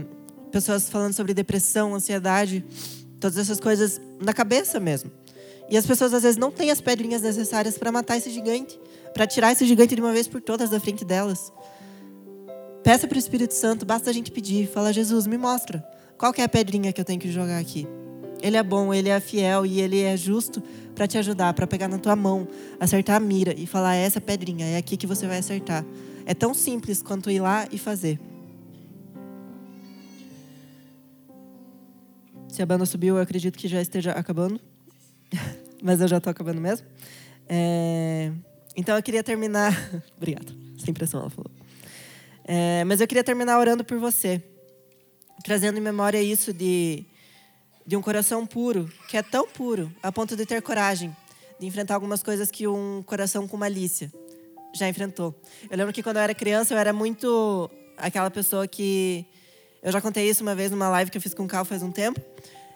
pessoas 0.51 0.89
falando 0.89 1.13
sobre 1.13 1.33
depressão, 1.33 1.95
ansiedade, 1.95 2.65
todas 3.21 3.37
essas 3.37 3.57
coisas 3.57 4.01
na 4.19 4.33
cabeça 4.33 4.81
mesmo. 4.81 5.09
E 5.69 5.77
as 5.77 5.85
pessoas 5.85 6.13
às 6.13 6.23
vezes 6.23 6.37
não 6.37 6.51
têm 6.51 6.71
as 6.71 6.81
pedrinhas 6.81 7.21
necessárias 7.21 7.77
para 7.77 7.89
matar 7.89 8.17
esse 8.17 8.29
gigante, 8.29 8.77
para 9.13 9.25
tirar 9.25 9.53
esse 9.53 9.65
gigante 9.65 9.95
de 9.95 10.01
uma 10.01 10.11
vez 10.11 10.27
por 10.27 10.41
todas 10.41 10.69
da 10.69 10.79
frente 10.79 11.05
delas. 11.05 11.53
Peça 12.87 13.05
para 13.05 13.17
o 13.17 13.19
Espírito 13.19 13.53
Santo, 13.53 13.85
basta 13.85 14.09
a 14.09 14.13
gente 14.13 14.31
pedir, 14.31 14.65
fala 14.65 14.93
Jesus, 14.93 15.27
me 15.27 15.37
mostra 15.37 15.85
qual 16.17 16.33
é 16.37 16.43
a 16.43 16.47
pedrinha 16.47 16.93
que 16.93 17.01
eu 17.01 17.03
tenho 17.03 17.19
que 17.19 17.29
jogar 17.29 17.59
aqui. 17.59 17.85
Ele 18.41 18.55
é 18.55 18.63
bom, 18.63 18.93
ele 18.93 19.09
é 19.09 19.19
fiel 19.19 19.65
e 19.65 19.81
ele 19.81 19.99
é 19.99 20.15
justo 20.15 20.63
para 20.95 21.05
te 21.05 21.17
ajudar, 21.17 21.53
para 21.53 21.67
pegar 21.67 21.89
na 21.89 21.97
tua 21.97 22.15
mão, 22.15 22.47
acertar 22.79 23.17
a 23.17 23.19
mira 23.19 23.53
e 23.57 23.67
falar 23.67 23.97
é 23.97 24.03
essa 24.03 24.21
pedrinha, 24.21 24.65
é 24.65 24.77
aqui 24.77 24.95
que 24.95 25.05
você 25.05 25.27
vai 25.27 25.39
acertar. 25.39 25.83
É 26.25 26.33
tão 26.33 26.53
simples 26.53 27.03
quanto 27.03 27.29
ir 27.29 27.41
lá 27.41 27.67
e 27.73 27.77
fazer. 27.77 28.17
Se 32.47 32.61
a 32.61 32.65
banda 32.65 32.85
subiu, 32.85 33.17
eu 33.17 33.21
acredito 33.21 33.59
que 33.59 33.67
já 33.67 33.81
esteja 33.81 34.13
acabando. 34.13 34.61
Mas 35.83 35.99
eu 35.99 36.07
já 36.07 36.19
estou 36.19 36.31
acabando 36.31 36.61
mesmo. 36.61 36.87
É... 37.49 38.31
Então 38.77 38.95
eu 38.95 39.03
queria 39.03 39.23
terminar. 39.23 39.73
Obrigada. 40.15 40.53
Sem 40.77 40.93
pressão, 40.93 41.19
ela 41.19 41.29
falou. 41.29 41.51
É... 42.47 42.83
Mas 42.85 43.01
eu 43.01 43.07
queria 43.07 43.23
terminar 43.23 43.59
orando 43.59 43.83
por 43.83 43.99
você, 43.99 44.41
trazendo 45.43 45.77
em 45.77 45.81
memória 45.81 46.21
isso 46.21 46.51
de 46.51 47.05
de 47.85 47.95
um 47.95 48.01
coração 48.01 48.45
puro, 48.45 48.91
que 49.07 49.15
é 49.15 49.23
tão 49.23 49.47
puro 49.47 49.89
a 50.03 50.11
ponto 50.11 50.35
de 50.35 50.45
ter 50.45 50.61
coragem 50.61 51.15
de 51.59 51.65
enfrentar 51.65 51.95
algumas 51.95 52.21
coisas 52.21 52.51
que 52.51 52.67
um 52.67 53.01
coração 53.03 53.47
com 53.47 53.57
malícia 53.57 54.11
já 54.75 54.87
enfrentou. 54.87 55.33
Eu 55.69 55.77
lembro 55.77 55.93
que 55.93 56.03
quando 56.03 56.17
eu 56.17 56.21
era 56.21 56.33
criança, 56.33 56.73
eu 56.73 56.77
era 56.77 56.93
muito 56.93 57.69
aquela 57.97 58.29
pessoa 58.29 58.67
que. 58.67 59.25
Eu 59.81 59.91
já 59.91 60.01
contei 60.01 60.29
isso 60.29 60.43
uma 60.43 60.53
vez 60.53 60.69
numa 60.69 60.89
live 60.89 61.09
que 61.09 61.17
eu 61.17 61.21
fiz 61.21 61.33
com 61.33 61.45
o 61.45 61.47
Cal 61.47 61.63
faz 61.63 61.81
um 61.81 61.91
tempo. 61.91 62.19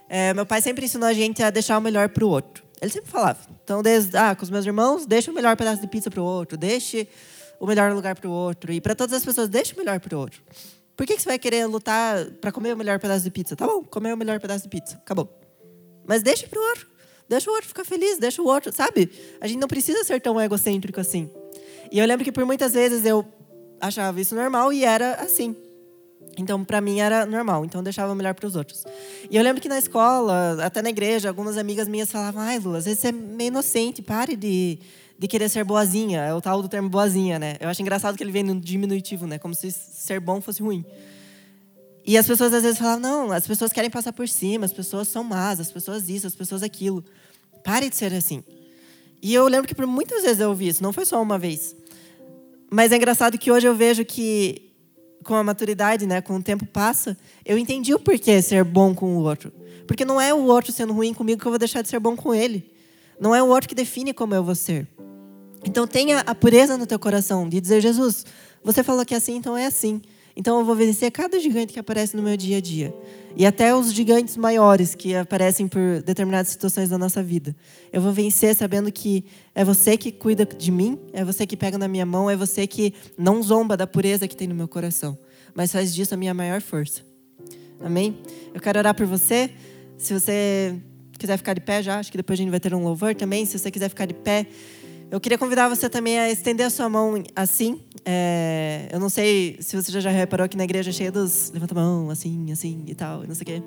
É, 0.07 0.33
meu 0.33 0.45
pai 0.45 0.61
sempre 0.61 0.85
ensinou 0.85 1.07
a 1.07 1.13
gente 1.13 1.43
a 1.43 1.49
deixar 1.49 1.77
o 1.77 1.81
melhor 1.81 2.09
para 2.09 2.25
o 2.25 2.29
outro. 2.29 2.63
Ele 2.81 2.91
sempre 2.91 3.11
falava. 3.11 3.39
Então, 3.63 3.83
desde, 3.83 4.15
ah, 4.17 4.35
com 4.35 4.43
os 4.43 4.49
meus 4.49 4.65
irmãos, 4.65 5.05
deixa 5.05 5.29
o 5.29 5.33
melhor 5.33 5.55
pedaço 5.55 5.81
de 5.81 5.87
pizza 5.87 6.09
para 6.09 6.21
o 6.21 6.25
outro, 6.25 6.57
deixe 6.57 7.07
o 7.61 7.67
melhor 7.67 7.93
lugar 7.93 8.15
para 8.15 8.27
o 8.27 8.31
outro. 8.31 8.73
E 8.73 8.81
para 8.81 8.95
todas 8.95 9.15
as 9.15 9.23
pessoas, 9.23 9.47
deixa 9.47 9.75
o 9.75 9.77
melhor 9.77 9.99
para 9.99 10.17
o 10.17 10.19
outro. 10.19 10.41
Por 10.97 11.05
que, 11.05 11.15
que 11.15 11.21
você 11.21 11.29
vai 11.29 11.37
querer 11.37 11.67
lutar 11.67 12.25
para 12.41 12.51
comer 12.51 12.73
o 12.73 12.77
melhor 12.77 12.99
pedaço 12.99 13.23
de 13.23 13.29
pizza? 13.29 13.55
Tá 13.55 13.67
bom, 13.67 13.83
comer 13.83 14.13
o 14.13 14.17
melhor 14.17 14.39
pedaço 14.39 14.63
de 14.63 14.69
pizza. 14.69 14.95
Acabou. 14.97 15.29
Mas 16.03 16.23
deixa 16.23 16.47
pro 16.47 16.59
outro. 16.59 16.87
Deixa 17.29 17.51
o 17.51 17.53
outro 17.53 17.67
ficar 17.67 17.85
feliz, 17.85 18.17
deixa 18.17 18.41
o 18.41 18.47
outro, 18.47 18.73
sabe? 18.73 19.11
A 19.39 19.47
gente 19.47 19.59
não 19.59 19.67
precisa 19.67 20.03
ser 20.03 20.19
tão 20.19 20.41
egocêntrico 20.41 20.99
assim. 20.99 21.29
E 21.91 21.99
eu 21.99 22.05
lembro 22.07 22.25
que 22.25 22.31
por 22.31 22.43
muitas 22.45 22.73
vezes 22.73 23.05
eu 23.05 23.23
achava 23.79 24.19
isso 24.19 24.33
normal 24.33 24.73
e 24.73 24.83
era 24.83 25.13
assim. 25.13 25.55
Então, 26.37 26.65
para 26.65 26.81
mim 26.81 26.99
era 26.99 27.27
normal, 27.27 27.63
então 27.63 27.79
eu 27.79 27.83
deixava 27.83 28.11
o 28.11 28.15
melhor 28.15 28.33
para 28.33 28.47
os 28.47 28.55
outros. 28.55 28.83
E 29.29 29.37
eu 29.37 29.43
lembro 29.43 29.61
que 29.61 29.69
na 29.69 29.77
escola, 29.77 30.57
até 30.65 30.81
na 30.81 30.89
igreja, 30.89 31.29
algumas 31.29 31.57
amigas 31.57 31.87
minhas 31.87 32.11
falavam: 32.11 32.41
ai, 32.41 32.57
Lu, 32.57 32.73
às 32.73 32.85
vezes 32.85 32.99
você 32.99 33.09
é 33.09 33.11
meio 33.11 33.49
inocente, 33.49 34.01
pare 34.01 34.35
de 34.35 34.79
de 35.21 35.27
querer 35.27 35.49
ser 35.49 35.63
boazinha. 35.63 36.19
É 36.21 36.33
o 36.33 36.41
tal 36.41 36.63
do 36.63 36.67
termo 36.67 36.89
boazinha, 36.89 37.37
né? 37.37 37.55
Eu 37.59 37.69
acho 37.69 37.79
engraçado 37.79 38.17
que 38.17 38.23
ele 38.23 38.31
vem 38.31 38.41
no 38.41 38.59
diminutivo, 38.59 39.27
né? 39.27 39.37
Como 39.37 39.53
se 39.53 39.71
ser 39.71 40.19
bom 40.19 40.41
fosse 40.41 40.63
ruim. 40.63 40.83
E 42.03 42.17
as 42.17 42.25
pessoas 42.25 42.51
às 42.51 42.63
vezes 42.63 42.79
falam: 42.79 42.99
não, 42.99 43.31
as 43.31 43.45
pessoas 43.45 43.71
querem 43.71 43.91
passar 43.91 44.13
por 44.13 44.27
cima, 44.27 44.65
as 44.65 44.73
pessoas 44.73 45.07
são 45.07 45.23
más, 45.23 45.59
as 45.59 45.71
pessoas 45.71 46.09
isso, 46.09 46.25
as 46.25 46.33
pessoas 46.33 46.63
aquilo. 46.63 47.05
Pare 47.63 47.87
de 47.87 47.95
ser 47.95 48.11
assim. 48.15 48.43
E 49.21 49.31
eu 49.31 49.47
lembro 49.47 49.67
que 49.67 49.75
por 49.75 49.85
muitas 49.85 50.23
vezes 50.23 50.39
eu 50.39 50.49
ouvi 50.49 50.69
isso, 50.69 50.81
não 50.81 50.91
foi 50.91 51.05
só 51.05 51.21
uma 51.21 51.37
vez. 51.37 51.75
Mas 52.71 52.91
é 52.91 52.95
engraçado 52.95 53.37
que 53.37 53.51
hoje 53.51 53.67
eu 53.67 53.75
vejo 53.75 54.03
que, 54.03 54.71
com 55.23 55.35
a 55.35 55.43
maturidade, 55.43 56.07
né, 56.07 56.19
com 56.19 56.37
o 56.37 56.41
tempo 56.41 56.65
passa, 56.65 57.15
eu 57.45 57.59
entendi 57.59 57.93
o 57.93 57.99
porquê 57.99 58.41
ser 58.41 58.63
bom 58.63 58.95
com 58.95 59.17
o 59.17 59.21
outro. 59.21 59.53
Porque 59.85 60.03
não 60.03 60.19
é 60.19 60.33
o 60.33 60.45
outro 60.45 60.71
sendo 60.71 60.93
ruim 60.93 61.13
comigo 61.13 61.39
que 61.39 61.45
eu 61.45 61.51
vou 61.51 61.59
deixar 61.59 61.83
de 61.83 61.89
ser 61.89 61.99
bom 61.99 62.15
com 62.15 62.33
ele. 62.33 62.71
Não 63.19 63.35
é 63.35 63.43
o 63.43 63.47
outro 63.49 63.69
que 63.69 63.75
define 63.75 64.15
como 64.15 64.33
eu 64.33 64.43
vou 64.43 64.55
ser. 64.55 64.87
Então 65.65 65.85
tenha 65.85 66.19
a 66.19 66.33
pureza 66.33 66.77
no 66.77 66.87
teu 66.87 66.97
coração 66.97 67.47
de 67.47 67.61
dizer, 67.61 67.81
Jesus, 67.81 68.25
você 68.63 68.83
falou 68.83 69.05
que 69.05 69.13
é 69.13 69.17
assim, 69.17 69.35
então 69.35 69.55
é 69.55 69.65
assim. 69.65 70.01
Então 70.35 70.59
eu 70.59 70.65
vou 70.65 70.75
vencer 70.75 71.11
cada 71.11 71.39
gigante 71.39 71.73
que 71.73 71.79
aparece 71.79 72.15
no 72.15 72.23
meu 72.23 72.37
dia 72.37 72.57
a 72.57 72.61
dia. 72.61 72.93
E 73.35 73.45
até 73.45 73.75
os 73.75 73.93
gigantes 73.93 74.35
maiores 74.37 74.95
que 74.95 75.15
aparecem 75.15 75.67
por 75.67 76.01
determinadas 76.01 76.49
situações 76.49 76.89
da 76.89 76.97
nossa 76.97 77.21
vida. 77.21 77.55
Eu 77.91 78.01
vou 78.01 78.11
vencer 78.11 78.55
sabendo 78.55 78.91
que 78.91 79.25
é 79.53 79.63
você 79.63 79.97
que 79.97 80.11
cuida 80.11 80.45
de 80.45 80.71
mim, 80.71 80.97
é 81.13 81.23
você 81.23 81.45
que 81.45 81.55
pega 81.55 81.77
na 81.77 81.87
minha 81.87 82.05
mão, 82.05 82.29
é 82.29 82.35
você 82.35 82.65
que 82.67 82.93
não 83.17 83.41
zomba 83.41 83.77
da 83.77 83.87
pureza 83.87 84.27
que 84.27 84.35
tem 84.35 84.47
no 84.47 84.55
meu 84.55 84.67
coração, 84.67 85.17
mas 85.53 85.71
faz 85.71 85.93
disso 85.93 86.13
a 86.13 86.17
minha 86.17 86.33
maior 86.33 86.61
força. 86.61 87.01
Amém? 87.79 88.17
Eu 88.53 88.61
quero 88.61 88.79
orar 88.79 88.93
por 88.93 89.05
você. 89.05 89.49
Se 89.97 90.13
você 90.13 90.75
quiser 91.17 91.37
ficar 91.37 91.53
de 91.53 91.61
pé 91.61 91.81
já, 91.81 91.99
acho 91.99 92.11
que 92.11 92.17
depois 92.17 92.39
a 92.39 92.41
gente 92.41 92.51
vai 92.51 92.59
ter 92.59 92.73
um 92.73 92.83
louvor 92.83 93.15
também. 93.15 93.45
Se 93.45 93.57
você 93.57 93.71
quiser 93.71 93.89
ficar 93.89 94.05
de 94.05 94.13
pé, 94.13 94.47
eu 95.11 95.19
queria 95.19 95.37
convidar 95.37 95.67
você 95.67 95.89
também 95.89 96.17
a 96.17 96.31
estender 96.31 96.65
a 96.65 96.69
sua 96.69 96.87
mão 96.87 97.21
assim. 97.35 97.81
É, 98.05 98.87
eu 98.93 98.99
não 98.99 99.09
sei 99.09 99.57
se 99.59 99.75
você 99.75 99.99
já 99.99 100.09
reparou 100.09 100.47
que 100.47 100.55
na 100.55 100.63
igreja 100.63 100.89
é 100.89 100.93
cheia 100.93 101.11
dos 101.11 101.51
levanta 101.53 101.73
a 101.73 101.75
mão, 101.75 102.09
assim, 102.09 102.49
assim 102.49 102.85
e 102.87 102.95
tal, 102.95 103.27
não 103.27 103.35
sei 103.35 103.41
o 103.41 103.45
quê. 103.45 103.63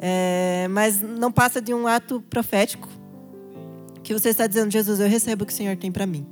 É, 0.00 0.66
mas 0.68 1.00
não 1.00 1.30
passa 1.30 1.62
de 1.62 1.72
um 1.72 1.86
ato 1.86 2.20
profético 2.28 2.88
que 4.02 4.12
você 4.12 4.30
está 4.30 4.48
dizendo, 4.48 4.72
Jesus, 4.72 4.98
eu 4.98 5.08
recebo 5.08 5.44
o 5.44 5.46
que 5.46 5.52
o 5.52 5.56
Senhor 5.56 5.76
tem 5.76 5.92
para 5.92 6.06
mim. 6.06 6.26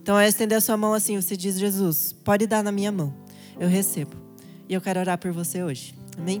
Então 0.00 0.16
é 0.16 0.28
estender 0.28 0.56
a 0.56 0.60
sua 0.60 0.76
mão 0.76 0.94
assim, 0.94 1.20
você 1.20 1.36
diz, 1.36 1.58
Jesus, 1.58 2.12
pode 2.12 2.46
dar 2.46 2.62
na 2.62 2.70
minha 2.70 2.92
mão, 2.92 3.12
eu 3.58 3.68
recebo. 3.68 4.12
E 4.68 4.74
eu 4.74 4.80
quero 4.80 5.00
orar 5.00 5.18
por 5.18 5.32
você 5.32 5.64
hoje. 5.64 5.96
Amém? 6.16 6.40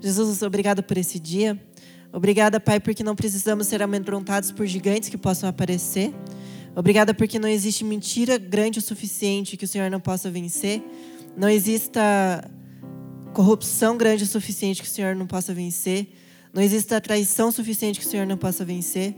Jesus, 0.00 0.40
obrigado 0.40 0.82
por 0.82 0.96
esse 0.96 1.20
dia. 1.20 1.62
Obrigada, 2.10 2.58
Pai, 2.58 2.80
porque 2.80 3.04
não 3.04 3.14
precisamos 3.14 3.66
ser 3.66 3.82
amedrontados 3.82 4.50
por 4.50 4.64
gigantes 4.66 5.10
que 5.10 5.18
possam 5.18 5.50
aparecer. 5.50 6.14
Obrigada 6.76 7.14
porque 7.14 7.38
não 7.38 7.48
existe 7.48 7.84
mentira 7.84 8.36
grande 8.36 8.78
o 8.78 8.82
suficiente 8.82 9.56
que 9.56 9.64
o 9.64 9.68
Senhor 9.68 9.90
não 9.90 10.00
possa 10.00 10.30
vencer. 10.30 10.82
Não 11.36 11.48
exista 11.48 12.50
corrupção 13.32 13.96
grande 13.96 14.24
o 14.24 14.26
suficiente 14.26 14.82
que 14.82 14.88
o 14.88 14.90
Senhor 14.90 15.14
não 15.14 15.26
possa 15.26 15.54
vencer. 15.54 16.08
Não 16.52 16.62
exista 16.62 17.00
traição 17.00 17.52
suficiente 17.52 18.00
que 18.00 18.06
o 18.06 18.08
Senhor 18.08 18.26
não 18.26 18.36
possa 18.36 18.64
vencer. 18.64 19.14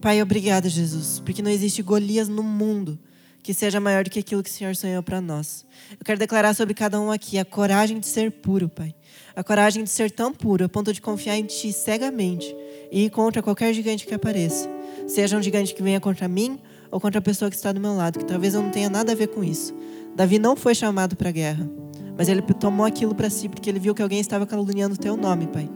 Pai, 0.00 0.20
obrigada, 0.20 0.68
Jesus, 0.68 1.20
porque 1.20 1.42
não 1.42 1.50
existe 1.50 1.80
Golias 1.82 2.28
no 2.28 2.42
mundo 2.42 2.98
que 3.42 3.52
seja 3.52 3.80
maior 3.80 4.04
do 4.04 4.10
que 4.10 4.20
aquilo 4.20 4.42
que 4.42 4.50
o 4.50 4.52
Senhor 4.52 4.74
sonhou 4.76 5.02
para 5.02 5.20
nós. 5.20 5.64
Eu 5.98 6.04
quero 6.04 6.18
declarar 6.18 6.54
sobre 6.54 6.74
cada 6.74 7.00
um 7.00 7.10
aqui 7.10 7.38
a 7.38 7.44
coragem 7.44 7.98
de 7.98 8.06
ser 8.06 8.30
puro, 8.30 8.68
Pai. 8.68 8.94
A 9.34 9.42
coragem 9.42 9.82
de 9.82 9.90
ser 9.90 10.10
tão 10.10 10.32
puro 10.32 10.64
a 10.64 10.68
ponto 10.68 10.92
de 10.92 11.00
confiar 11.00 11.36
em 11.36 11.44
Ti 11.44 11.72
cegamente 11.72 12.54
e 12.90 13.06
ir 13.06 13.10
contra 13.10 13.42
qualquer 13.42 13.74
gigante 13.74 14.06
que 14.06 14.14
apareça. 14.14 14.68
Seja 15.08 15.36
um 15.36 15.42
gigante 15.42 15.74
que 15.74 15.82
venha 15.82 16.00
contra 16.00 16.28
mim 16.28 16.60
ou 16.92 17.00
contra 17.00 17.18
a 17.18 17.22
pessoa 17.22 17.50
que 17.50 17.56
está 17.56 17.72
do 17.72 17.80
meu 17.80 17.96
lado, 17.96 18.18
que 18.18 18.24
talvez 18.26 18.54
eu 18.54 18.62
não 18.62 18.70
tenha 18.70 18.90
nada 18.90 19.12
a 19.12 19.14
ver 19.14 19.28
com 19.28 19.42
isso. 19.42 19.74
Davi 20.14 20.38
não 20.38 20.54
foi 20.54 20.74
chamado 20.74 21.16
para 21.16 21.30
a 21.30 21.32
guerra, 21.32 21.68
mas 22.16 22.28
ele 22.28 22.42
tomou 22.42 22.84
aquilo 22.84 23.14
para 23.14 23.30
si 23.30 23.48
porque 23.48 23.70
ele 23.70 23.80
viu 23.80 23.94
que 23.94 24.02
alguém 24.02 24.20
estava 24.20 24.46
caluniando 24.46 24.94
o 24.94 24.98
teu 24.98 25.16
nome, 25.16 25.46
Pai. 25.46 25.68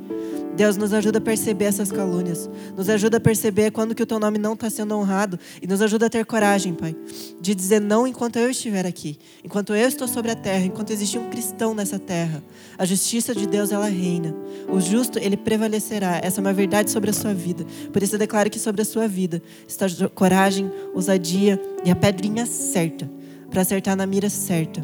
Deus 0.56 0.78
nos 0.78 0.94
ajuda 0.94 1.18
a 1.18 1.20
perceber 1.20 1.66
essas 1.66 1.92
calúnias. 1.92 2.48
Nos 2.74 2.88
ajuda 2.88 3.18
a 3.18 3.20
perceber 3.20 3.70
quando 3.70 3.94
que 3.94 4.02
o 4.02 4.06
teu 4.06 4.18
nome 4.18 4.38
não 4.38 4.54
está 4.54 4.70
sendo 4.70 4.96
honrado. 4.96 5.38
E 5.60 5.66
nos 5.66 5.82
ajuda 5.82 6.06
a 6.06 6.08
ter 6.08 6.24
coragem, 6.24 6.72
Pai, 6.72 6.96
de 7.38 7.54
dizer 7.54 7.78
não 7.78 8.06
enquanto 8.06 8.36
eu 8.36 8.50
estiver 8.50 8.86
aqui. 8.86 9.18
Enquanto 9.44 9.74
eu 9.74 9.86
estou 9.86 10.08
sobre 10.08 10.30
a 10.30 10.34
terra, 10.34 10.64
enquanto 10.64 10.90
existe 10.90 11.18
um 11.18 11.28
cristão 11.28 11.74
nessa 11.74 11.98
terra. 11.98 12.42
A 12.78 12.86
justiça 12.86 13.34
de 13.34 13.46
Deus, 13.46 13.70
ela 13.70 13.86
reina. 13.86 14.34
O 14.68 14.80
justo, 14.80 15.18
ele 15.18 15.36
prevalecerá. 15.36 16.20
Essa 16.22 16.40
é 16.40 16.42
uma 16.42 16.54
verdade 16.54 16.90
sobre 16.90 17.10
a 17.10 17.12
sua 17.12 17.34
vida. 17.34 17.66
Por 17.92 18.02
isso 18.02 18.14
eu 18.14 18.18
declaro 18.18 18.48
que 18.48 18.58
sobre 18.58 18.80
a 18.80 18.84
sua 18.84 19.06
vida 19.06 19.42
está 19.68 19.86
coragem, 20.14 20.72
ousadia 20.94 21.60
e 21.84 21.90
a 21.90 21.94
pedrinha 21.94 22.46
certa. 22.46 23.10
Para 23.50 23.60
acertar 23.60 23.94
na 23.94 24.06
mira 24.06 24.30
certa. 24.30 24.82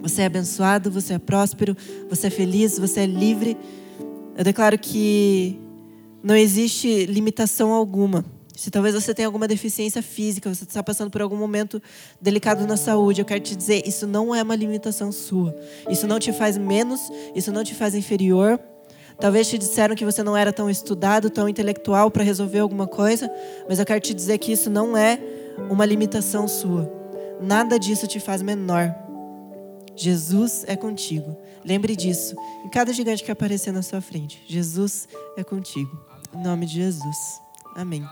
Você 0.00 0.22
é 0.22 0.26
abençoado, 0.26 0.92
você 0.92 1.14
é 1.14 1.18
próspero, 1.18 1.76
você 2.08 2.28
é 2.28 2.30
feliz, 2.30 2.78
você 2.78 3.00
é 3.00 3.06
livre 3.06 3.56
eu 4.36 4.44
declaro 4.44 4.78
que 4.78 5.58
não 6.22 6.36
existe 6.36 7.06
limitação 7.06 7.72
alguma. 7.72 8.24
Se 8.54 8.70
talvez 8.70 8.94
você 8.94 9.14
tenha 9.14 9.28
alguma 9.28 9.46
deficiência 9.46 10.02
física, 10.02 10.52
você 10.52 10.64
está 10.64 10.82
passando 10.82 11.10
por 11.10 11.20
algum 11.20 11.36
momento 11.36 11.80
delicado 12.20 12.66
na 12.66 12.76
saúde, 12.76 13.20
eu 13.20 13.24
quero 13.24 13.40
te 13.40 13.54
dizer, 13.54 13.86
isso 13.86 14.06
não 14.06 14.34
é 14.34 14.42
uma 14.42 14.56
limitação 14.56 15.12
sua. 15.12 15.54
Isso 15.90 16.06
não 16.06 16.18
te 16.18 16.32
faz 16.32 16.56
menos, 16.56 17.00
isso 17.34 17.52
não 17.52 17.62
te 17.62 17.74
faz 17.74 17.94
inferior. 17.94 18.58
Talvez 19.18 19.48
te 19.48 19.56
disseram 19.56 19.94
que 19.94 20.04
você 20.04 20.22
não 20.22 20.36
era 20.36 20.52
tão 20.52 20.68
estudado, 20.68 21.30
tão 21.30 21.48
intelectual 21.48 22.10
para 22.10 22.22
resolver 22.22 22.58
alguma 22.58 22.86
coisa, 22.86 23.30
mas 23.68 23.78
eu 23.78 23.86
quero 23.86 24.00
te 24.00 24.12
dizer 24.12 24.38
que 24.38 24.52
isso 24.52 24.68
não 24.68 24.96
é 24.96 25.18
uma 25.70 25.86
limitação 25.86 26.46
sua. 26.46 26.90
Nada 27.40 27.78
disso 27.78 28.06
te 28.06 28.20
faz 28.20 28.42
menor. 28.42 28.94
Jesus 29.94 30.64
é 30.66 30.76
contigo. 30.76 31.36
Lembre 31.66 31.96
disso. 31.96 32.36
Em 32.64 32.68
cada 32.68 32.92
gigante 32.92 33.24
que 33.24 33.30
aparecer 33.30 33.72
na 33.72 33.82
sua 33.82 34.00
frente, 34.00 34.40
Jesus 34.46 35.08
é 35.36 35.42
contigo. 35.42 35.98
Em 36.32 36.42
nome 36.42 36.64
de 36.64 36.74
Jesus. 36.74 37.16
Amém. 37.74 38.06